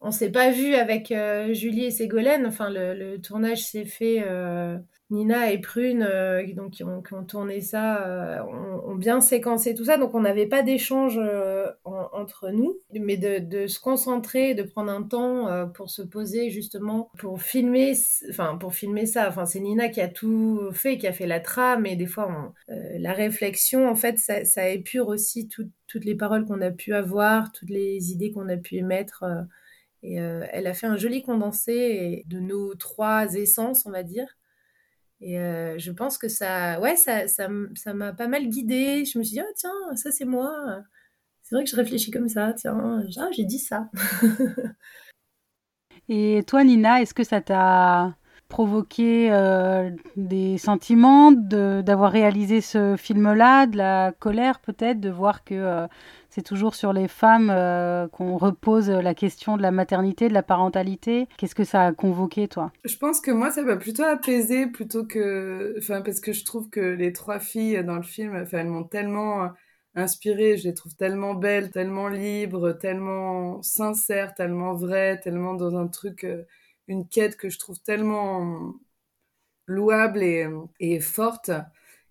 On 0.00 0.10
s'est 0.10 0.30
pas 0.30 0.50
vu 0.50 0.74
avec 0.74 1.12
euh, 1.12 1.52
Julie 1.52 1.84
et 1.84 1.90
Ségolène. 1.90 2.46
Enfin, 2.46 2.70
le, 2.70 3.16
tournage 3.18 3.64
s'est 3.64 3.84
fait. 3.84 4.24
Euh, 4.26 4.78
Nina 5.12 5.52
et 5.52 5.60
Prune, 5.60 6.02
euh, 6.02 6.42
donc, 6.54 6.72
qui, 6.72 6.84
ont, 6.84 7.02
tourné 7.26 7.60
ça, 7.60 8.44
ont, 8.84 8.94
bien 8.96 9.20
séquencé 9.20 9.74
tout 9.74 9.84
ça. 9.84 9.96
Donc, 9.96 10.14
on 10.14 10.20
n'avait 10.20 10.46
pas 10.46 10.62
d'échange 10.62 11.20
entre 11.84 12.50
nous, 12.50 12.76
mais 12.92 13.16
de, 13.16 13.66
se 13.66 13.78
concentrer, 13.78 14.54
de 14.54 14.62
prendre 14.62 14.90
un 14.90 15.02
temps 15.02 15.68
pour 15.72 15.90
se 15.90 16.02
poser 16.02 16.50
justement 16.50 17.10
pour 17.18 17.40
filmer, 17.42 17.94
enfin 18.30 18.56
pour 18.58 18.74
filmer 18.74 19.06
ça. 19.06 19.28
Enfin, 19.28 19.46
c'est 19.46 19.60
Nina 19.60 19.88
qui 19.88 20.00
a 20.00 20.08
tout 20.08 20.70
fait, 20.72 20.98
qui 20.98 21.06
a 21.06 21.12
fait 21.12 21.26
la 21.26 21.40
trame, 21.40 21.86
et 21.86 21.96
des 21.96 22.06
fois, 22.06 22.52
la 22.68 23.12
réflexion, 23.12 23.88
en 23.88 23.94
fait, 23.94 24.18
ça, 24.18 24.68
épure 24.68 25.08
aussi 25.08 25.48
tout, 25.48 25.68
toutes 25.86 26.04
les 26.04 26.14
paroles 26.14 26.46
qu'on 26.46 26.60
a 26.60 26.70
pu 26.70 26.94
avoir, 26.94 27.52
toutes 27.52 27.70
les 27.70 28.12
idées 28.12 28.32
qu'on 28.32 28.48
a 28.48 28.56
pu 28.56 28.76
émettre. 28.76 29.24
Euh, 29.24 29.42
et 30.02 30.20
euh, 30.20 30.44
elle 30.50 30.66
a 30.66 30.74
fait 30.74 30.86
un 30.86 30.96
joli 30.96 31.22
condensé 31.22 32.24
de 32.26 32.40
nos 32.40 32.74
trois 32.74 33.34
essences, 33.34 33.86
on 33.86 33.90
va 33.90 34.02
dire. 34.02 34.26
Et 35.22 35.38
euh, 35.38 35.78
je 35.78 35.92
pense 35.92 36.18
que 36.18 36.28
ça, 36.28 36.80
ouais, 36.80 36.96
ça, 36.96 37.28
ça, 37.28 37.48
m'a 37.94 38.12
pas 38.12 38.26
mal 38.26 38.48
guidée. 38.48 39.04
Je 39.04 39.18
me 39.18 39.24
suis 39.24 39.34
dit, 39.34 39.40
oh, 39.40 39.52
tiens, 39.56 39.70
ça 39.94 40.10
c'est 40.10 40.24
moi. 40.24 40.82
C'est 41.42 41.54
vrai 41.54 41.64
que 41.64 41.70
je 41.70 41.76
réfléchis 41.76 42.10
comme 42.10 42.28
ça. 42.28 42.52
Tiens, 42.54 43.04
ah, 43.18 43.28
j'ai 43.32 43.44
dit 43.44 43.58
ça. 43.58 43.88
et 46.08 46.42
toi, 46.46 46.64
Nina, 46.64 47.00
est-ce 47.00 47.14
que 47.14 47.24
ça 47.24 47.40
t'a 47.40 48.16
provoqué 48.48 49.30
des 50.16 50.58
sentiments 50.58 51.32
d'avoir 51.32 52.12
réalisé 52.12 52.60
ce 52.60 52.96
film-là, 52.98 53.66
de 53.66 53.78
la 53.78 54.12
colère 54.18 54.60
peut-être, 54.60 55.00
de 55.00 55.08
voir 55.08 55.44
que 55.44 55.86
c'est 56.34 56.42
toujours 56.42 56.74
sur 56.74 56.92
les 56.92 57.08
femmes 57.08 57.48
qu'on 58.12 58.38
repose 58.38 58.88
la 58.88 59.14
question 59.14 59.56
de 59.56 59.62
la 59.62 59.70
maternité, 59.70 60.28
de 60.28 60.34
la 60.34 60.42
parentalité. 60.42 61.28
Qu'est-ce 61.36 61.54
que 61.54 61.64
ça 61.64 61.86
a 61.86 61.92
convoqué, 61.92 62.48
toi? 62.48 62.72
Je 62.84 62.96
pense 62.96 63.20
que 63.20 63.30
moi, 63.30 63.50
ça 63.50 63.62
m'a 63.62 63.76
plutôt 63.76 64.04
apaisé 64.04 64.66
plutôt 64.66 65.04
que... 65.04 65.74
Enfin, 65.78 66.00
parce 66.00 66.20
que 66.20 66.32
je 66.32 66.44
trouve 66.44 66.70
que 66.70 66.80
les 66.80 67.12
trois 67.12 67.38
filles 67.38 67.84
dans 67.84 67.96
le 67.96 68.02
film, 68.02 68.34
enfin, 68.34 68.58
elles 68.58 68.68
m'ont 68.68 68.84
tellement 68.84 69.50
inspirée, 69.94 70.56
je 70.56 70.64
les 70.64 70.74
trouve 70.74 70.94
tellement 70.94 71.34
belles, 71.34 71.70
tellement 71.70 72.08
libres, 72.08 72.72
tellement 72.72 73.62
sincères, 73.62 74.34
tellement 74.34 74.74
vraies, 74.74 75.20
tellement 75.20 75.52
dans 75.52 75.76
un 75.76 75.86
truc 75.86 76.26
une 76.88 77.06
quête 77.08 77.36
que 77.36 77.50
je 77.50 77.58
trouve 77.58 77.80
tellement 77.80 78.74
louable 79.66 80.22
et, 80.22 81.00
forte 81.00 81.50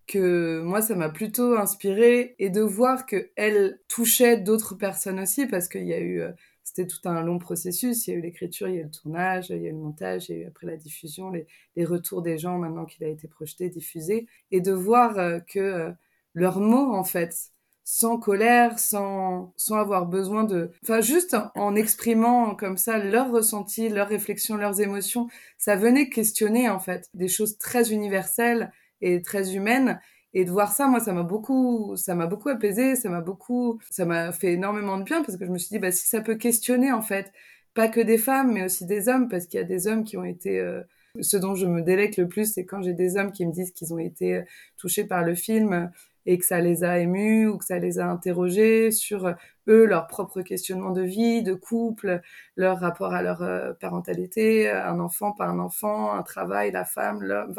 que 0.06 0.60
moi 0.62 0.82
ça 0.82 0.94
m'a 0.94 1.08
plutôt 1.08 1.56
inspirée 1.56 2.34
et 2.38 2.50
de 2.50 2.60
voir 2.60 3.06
que 3.06 3.30
elle 3.36 3.80
touchait 3.88 4.36
d'autres 4.36 4.74
personnes 4.74 5.20
aussi 5.20 5.46
parce 5.46 5.68
qu'il 5.68 5.86
y 5.86 5.94
a 5.94 6.00
eu 6.00 6.20
euh, 6.20 6.32
c'était 6.64 6.86
tout 6.86 7.06
un 7.08 7.22
long 7.22 7.38
processus. 7.38 8.06
Il 8.06 8.10
y 8.10 8.14
a 8.14 8.16
eu 8.18 8.22
l'écriture 8.22 8.68
il 8.68 8.74
y 8.74 8.78
a 8.78 8.80
eu 8.80 8.84
le 8.84 8.90
tournage 8.90 9.50
il 9.50 9.62
y 9.62 9.66
a 9.66 9.68
eu 9.68 9.72
le 9.72 9.78
montage 9.78 10.28
il 10.28 10.36
y 10.36 10.38
a 10.38 10.42
eu 10.42 10.46
après 10.46 10.66
la 10.66 10.76
diffusion 10.76 11.30
les, 11.30 11.46
les 11.76 11.84
retours 11.84 12.22
des 12.22 12.38
gens 12.38 12.58
maintenant 12.58 12.84
qu'il 12.84 13.04
a 13.04 13.08
été 13.08 13.28
projeté 13.28 13.68
diffusé. 13.68 14.26
Et 14.50 14.60
de 14.60 14.72
voir 14.72 15.18
euh, 15.18 15.38
que 15.40 15.58
euh, 15.60 15.90
leurs 16.34 16.60
mots 16.60 16.92
en 16.94 17.04
fait 17.04 17.52
sans 17.84 18.16
colère, 18.18 18.78
sans, 18.78 19.52
sans 19.56 19.76
avoir 19.76 20.06
besoin 20.06 20.44
de... 20.44 20.70
Enfin, 20.82 21.00
juste 21.00 21.36
en 21.56 21.74
exprimant 21.74 22.54
comme 22.54 22.76
ça 22.76 22.98
leurs 22.98 23.30
ressentis, 23.32 23.88
leurs 23.88 24.08
réflexions, 24.08 24.56
leurs 24.56 24.80
émotions, 24.80 25.28
ça 25.58 25.74
venait 25.76 26.08
questionner 26.08 26.68
en 26.68 26.78
fait 26.78 27.08
des 27.14 27.28
choses 27.28 27.58
très 27.58 27.92
universelles 27.92 28.72
et 29.02 29.20
très 29.22 29.54
humaines. 29.54 30.00
Et 30.34 30.44
de 30.46 30.50
voir 30.50 30.72
ça, 30.72 30.86
moi, 30.86 31.00
ça 31.00 31.12
m'a 31.12 31.24
beaucoup, 31.24 31.94
ça 31.96 32.14
m'a 32.14 32.26
beaucoup 32.26 32.48
apaisé, 32.48 32.96
ça 32.96 33.10
m'a 33.10 33.20
beaucoup, 33.20 33.78
ça 33.90 34.06
m'a 34.06 34.32
fait 34.32 34.54
énormément 34.54 34.96
de 34.96 35.04
bien 35.04 35.22
parce 35.22 35.36
que 35.36 35.44
je 35.44 35.50
me 35.50 35.58
suis 35.58 35.68
dit, 35.68 35.78
bah, 35.78 35.92
si 35.92 36.08
ça 36.08 36.22
peut 36.22 36.36
questionner 36.36 36.90
en 36.90 37.02
fait, 37.02 37.32
pas 37.74 37.88
que 37.88 38.00
des 38.00 38.18
femmes, 38.18 38.52
mais 38.52 38.64
aussi 38.64 38.86
des 38.86 39.08
hommes, 39.08 39.28
parce 39.28 39.46
qu'il 39.46 39.60
y 39.60 39.62
a 39.62 39.66
des 39.66 39.86
hommes 39.86 40.04
qui 40.04 40.16
ont 40.16 40.24
été... 40.24 40.58
Euh, 40.58 40.82
ce 41.20 41.36
dont 41.36 41.54
je 41.54 41.66
me 41.66 41.82
délecte 41.82 42.16
le 42.16 42.26
plus, 42.26 42.54
c'est 42.54 42.64
quand 42.64 42.80
j'ai 42.80 42.94
des 42.94 43.18
hommes 43.18 43.32
qui 43.32 43.44
me 43.44 43.52
disent 43.52 43.72
qu'ils 43.72 43.92
ont 43.92 43.98
été 43.98 44.36
euh, 44.36 44.42
touchés 44.78 45.04
par 45.04 45.22
le 45.22 45.34
film, 45.34 45.90
et 46.24 46.38
que 46.38 46.44
ça 46.46 46.60
les 46.60 46.84
a 46.84 47.00
émus 47.00 47.48
ou 47.48 47.58
que 47.58 47.64
ça 47.64 47.78
les 47.78 47.98
a 47.98 48.06
interrogés 48.06 48.90
sur 48.90 49.26
euh, 49.26 49.32
eux, 49.68 49.84
leur 49.84 50.06
propre 50.06 50.40
questionnement 50.40 50.92
de 50.92 51.02
vie, 51.02 51.42
de 51.42 51.52
couple, 51.52 52.22
leur 52.56 52.78
rapport 52.80 53.12
à 53.12 53.22
leur 53.22 53.76
parentalité, 53.78 54.70
un 54.70 54.98
enfant, 55.00 55.32
pas 55.32 55.46
un 55.46 55.58
enfant, 55.58 56.12
un 56.12 56.22
travail, 56.22 56.70
la 56.72 56.84
femme, 56.84 57.22
l'homme. 57.22 57.54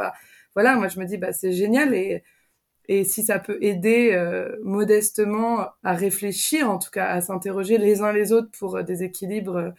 Voilà, 0.56 0.76
moi 0.76 0.88
je 0.88 1.00
me 1.00 1.06
dis 1.06 1.18
bah 1.18 1.34
c'est 1.34 1.54
génial 1.54 1.94
et 1.96 2.24
et 2.90 3.06
si 3.06 3.24
ça 3.24 3.40
peut 3.40 3.58
aider 3.62 4.12
euh, 4.14 4.58
modestement 4.64 5.68
à 5.84 5.94
réfléchir, 5.94 6.70
en 6.70 6.80
tout 6.80 6.92
cas 6.92 7.08
à 7.08 7.22
s'interroger 7.22 7.78
les 7.78 8.02
uns 8.02 8.12
les 8.14 8.34
autres 8.34 8.52
pour 8.60 8.84
des 8.84 9.04
équilibres, 9.04 9.74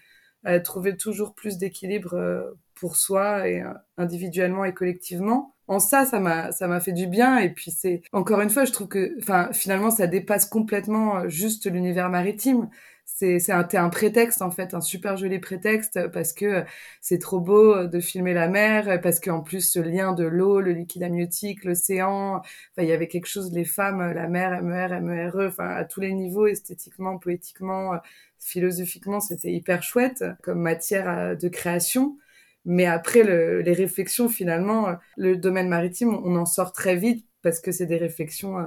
à 0.44 0.60
trouver 0.60 0.96
toujours 0.96 1.34
plus 1.34 1.58
d'équilibre 1.58 2.54
pour 2.74 2.96
soi 2.96 3.48
et 3.48 3.62
individuellement 3.98 4.64
et 4.64 4.74
collectivement, 4.74 5.54
en 5.66 5.78
ça, 5.78 6.04
ça 6.04 6.20
m'a, 6.20 6.52
ça 6.52 6.68
m'a 6.68 6.80
fait 6.80 6.92
du 6.92 7.06
bien. 7.06 7.38
Et 7.38 7.50
puis 7.50 7.70
c'est, 7.70 8.02
encore 8.12 8.40
une 8.40 8.50
fois, 8.50 8.64
je 8.64 8.72
trouve 8.72 8.88
que, 8.88 9.16
enfin, 9.20 9.50
finalement, 9.52 9.90
ça 9.90 10.06
dépasse 10.06 10.46
complètement 10.46 11.18
euh, 11.18 11.28
juste 11.28 11.70
l'univers 11.70 12.10
maritime. 12.10 12.68
C'est, 13.06 13.50
un, 13.50 13.88
prétexte 13.90 14.42
en 14.42 14.50
fait, 14.50 14.74
un 14.74 14.80
super 14.80 15.16
joli 15.16 15.38
prétexte 15.38 16.08
parce 16.08 16.32
que 16.32 16.64
c'est 17.00 17.18
trop 17.18 17.40
beau 17.40 17.86
de 17.86 18.00
filmer 18.00 18.34
la 18.34 18.48
mer, 18.48 19.00
parce 19.02 19.20
qu'en 19.20 19.40
plus 19.40 19.60
ce 19.70 19.78
lien 19.78 20.12
de 20.12 20.24
l'eau, 20.24 20.60
le 20.60 20.72
liquide 20.72 21.04
amniotique, 21.04 21.64
l'océan, 21.64 22.42
il 22.76 22.84
y 22.84 22.92
avait 22.92 23.06
quelque 23.06 23.26
chose, 23.26 23.52
les 23.52 23.64
femmes, 23.64 24.12
la 24.12 24.28
mer, 24.28 24.62
MER, 24.62 25.00
MERE, 25.00 25.46
enfin 25.48 25.68
à 25.68 25.84
tous 25.84 26.00
les 26.00 26.12
niveaux, 26.12 26.46
esthétiquement, 26.46 27.18
poétiquement, 27.18 27.92
philosophiquement, 28.40 29.20
c'était 29.20 29.52
hyper 29.52 29.82
chouette 29.82 30.24
comme 30.42 30.60
matière 30.60 31.36
de 31.36 31.48
création. 31.48 32.18
Mais 32.64 32.86
après, 32.86 33.22
le, 33.22 33.60
les 33.60 33.72
réflexions, 33.72 34.28
finalement, 34.28 34.88
euh, 34.88 34.94
le 35.16 35.36
domaine 35.36 35.68
maritime, 35.68 36.14
on 36.24 36.36
en 36.36 36.46
sort 36.46 36.72
très 36.72 36.96
vite 36.96 37.26
parce 37.42 37.60
que 37.60 37.72
c'est 37.72 37.86
des 37.86 37.98
réflexions 37.98 38.58
euh, 38.58 38.64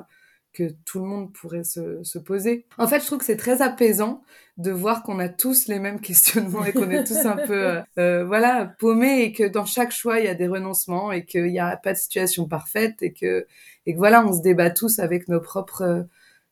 que 0.57 0.71
tout 0.85 0.97
le 0.97 1.05
monde 1.05 1.31
pourrait 1.33 1.63
se, 1.63 2.03
se, 2.03 2.17
poser. 2.17 2.65
En 2.79 2.87
fait, 2.87 2.99
je 2.99 3.05
trouve 3.05 3.19
que 3.19 3.25
c'est 3.25 3.37
très 3.37 3.61
apaisant 3.61 4.23
de 4.57 4.71
voir 4.71 5.03
qu'on 5.03 5.19
a 5.19 5.29
tous 5.29 5.67
les 5.67 5.77
mêmes 5.77 6.01
questionnements 6.01 6.65
et 6.65 6.73
qu'on 6.73 6.89
est 6.89 7.03
tous 7.03 7.27
un 7.27 7.37
peu, 7.37 7.67
euh, 7.67 7.81
euh, 7.99 8.25
voilà, 8.25 8.73
paumés 8.79 9.21
et 9.21 9.33
que 9.33 9.43
dans 9.43 9.65
chaque 9.65 9.91
choix, 9.91 10.19
il 10.19 10.25
y 10.25 10.29
a 10.29 10.33
des 10.33 10.47
renoncements 10.47 11.11
et 11.11 11.25
qu'il 11.25 11.45
n'y 11.45 11.59
a 11.59 11.77
pas 11.77 11.93
de 11.93 11.97
situation 11.99 12.47
parfaite 12.47 13.03
et 13.03 13.13
que, 13.13 13.45
et 13.85 13.93
que 13.93 13.97
voilà, 13.99 14.25
on 14.25 14.33
se 14.33 14.41
débat 14.41 14.71
tous 14.71 14.97
avec 14.97 15.27
nos 15.27 15.39
propres 15.39 16.07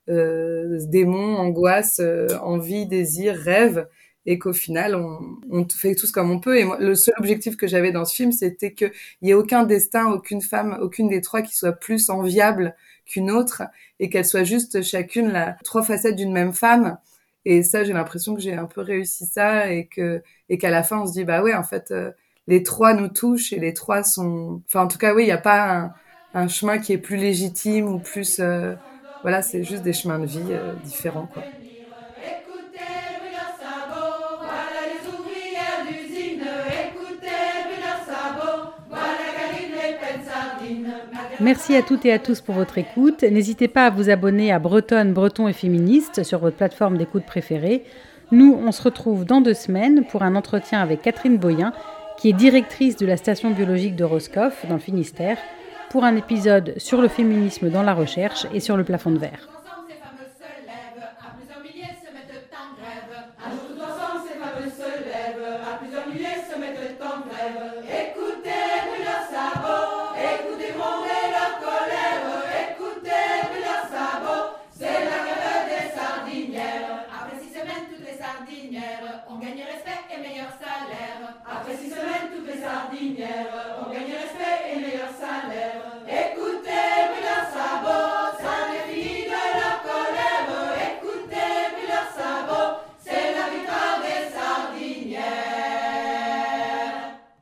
euh, 0.08 0.78
démons, 0.88 1.38
angoisses, 1.38 2.00
envies, 2.44 2.86
désirs, 2.86 3.36
rêves 3.36 3.88
et 4.28 4.38
qu'au 4.38 4.54
final, 4.54 4.96
on, 4.96 5.68
fait 5.70 5.96
tous 5.96 6.12
comme 6.12 6.30
on 6.30 6.40
peut. 6.40 6.60
Et 6.60 6.64
moi, 6.64 6.78
le 6.80 6.96
seul 6.96 7.14
objectif 7.18 7.58
que 7.58 7.68
j'avais 7.68 7.92
dans 7.92 8.06
ce 8.06 8.16
film, 8.16 8.32
c'était 8.32 8.74
qu'il 8.74 8.92
y 9.22 9.32
ait 9.32 9.36
aucun 9.36 9.64
destin, 9.64 10.12
aucune 10.12 10.42
femme, 10.42 10.78
aucune 10.82 11.10
des 11.10 11.22
trois 11.22 11.42
qui 11.42 11.56
soit 11.56 11.74
plus 11.74 12.10
enviable 12.10 12.76
qu'une 13.06 13.32
autre 13.32 13.64
et 14.00 14.10
qu'elle 14.10 14.26
soit 14.26 14.44
juste 14.44 14.82
chacune 14.84 15.30
la 15.32 15.54
trois 15.64 15.84
facettes 15.84 16.16
d'une 16.16 16.32
même 16.34 16.54
femme. 16.54 16.98
Et 17.46 17.64
ça, 17.64 17.84
j'ai 17.84 17.94
l'impression 17.94 18.36
que 18.36 18.42
j'ai 18.42 18.54
un 18.56 18.66
peu 18.66 18.82
réussi 18.82 19.26
ça 19.26 19.72
et 19.72 19.88
que 19.88 20.24
et 20.50 20.58
qu'à 20.58 20.70
la 20.72 20.84
fin, 20.84 21.00
on 21.02 21.06
se 21.08 21.14
dit 21.14 21.24
bah 21.26 21.42
ouais, 21.44 21.54
en 21.54 21.64
fait, 21.64 21.92
euh, 21.92 22.12
les 22.48 22.64
trois 22.64 22.94
nous 22.94 23.08
touchent 23.10 23.54
et 23.54 23.60
les 23.60 23.74
trois 23.74 24.04
sont. 24.04 24.62
Enfin, 24.68 24.84
en 24.84 24.88
tout 24.88 24.98
cas, 24.98 25.14
oui, 25.14 25.24
il 25.24 25.26
n'y 25.28 25.32
a 25.32 25.38
pas 25.38 25.72
un, 25.80 25.94
un, 26.34 26.48
chemin 26.48 26.80
qui 26.80 26.94
est 26.94 26.98
plus 26.98 27.18
légitime 27.18 27.88
ou 27.88 28.00
plus. 28.00 28.40
Euh, 28.40 28.76
voilà, 29.24 29.42
c'est 29.42 29.64
juste 29.64 29.84
des 29.84 29.94
chemins 29.94 30.20
de 30.20 30.26
vie 30.26 30.54
euh, 30.54 30.76
différents, 30.78 31.28
quoi. 31.28 31.50
Merci 41.42 41.76
à 41.76 41.82
toutes 41.82 42.06
et 42.06 42.14
à 42.14 42.20
tous 42.20 42.40
pour 42.40 42.56
votre 42.56 42.78
écoute. 42.78 43.24
N'hésitez 43.24 43.68
pas 43.68 43.88
à 43.88 43.90
vous 43.90 44.10
abonner 44.10 44.54
à 44.54 44.60
Bretonne, 44.60 45.12
Breton 45.12 45.50
et 45.50 45.54
Féministe 45.54 46.24
sur 46.24 46.40
votre 46.40 46.56
plateforme 46.56 46.98
d'écoute 46.98 47.26
préférée. 47.26 47.84
Nous, 48.32 48.58
on 48.66 48.72
se 48.72 48.82
retrouve 48.82 49.26
dans 49.26 49.42
deux 49.42 49.54
semaines 49.54 50.06
pour 50.06 50.24
un 50.24 50.36
entretien 50.36 50.82
avec 50.82 51.02
Catherine 51.02 51.38
Boyen, 51.38 51.74
qui 52.18 52.30
est 52.30 52.34
directrice 52.34 52.96
de 52.96 53.06
la 53.06 53.18
station 53.18 53.52
biologique 53.52 53.98
de 53.98 54.06
Roscoff 54.06 54.66
dans 54.68 54.76
le 54.76 54.80
Finistère, 54.80 55.38
pour 55.90 56.06
un 56.06 56.16
épisode 56.16 56.74
sur 56.78 57.02
le 57.02 57.10
féminisme 57.10 57.70
dans 57.70 57.84
la 57.84 57.94
recherche 57.94 58.48
et 58.54 58.62
sur 58.62 58.78
le 58.78 58.86
plafond 58.86 59.12
de 59.12 59.20
verre. 59.20 59.50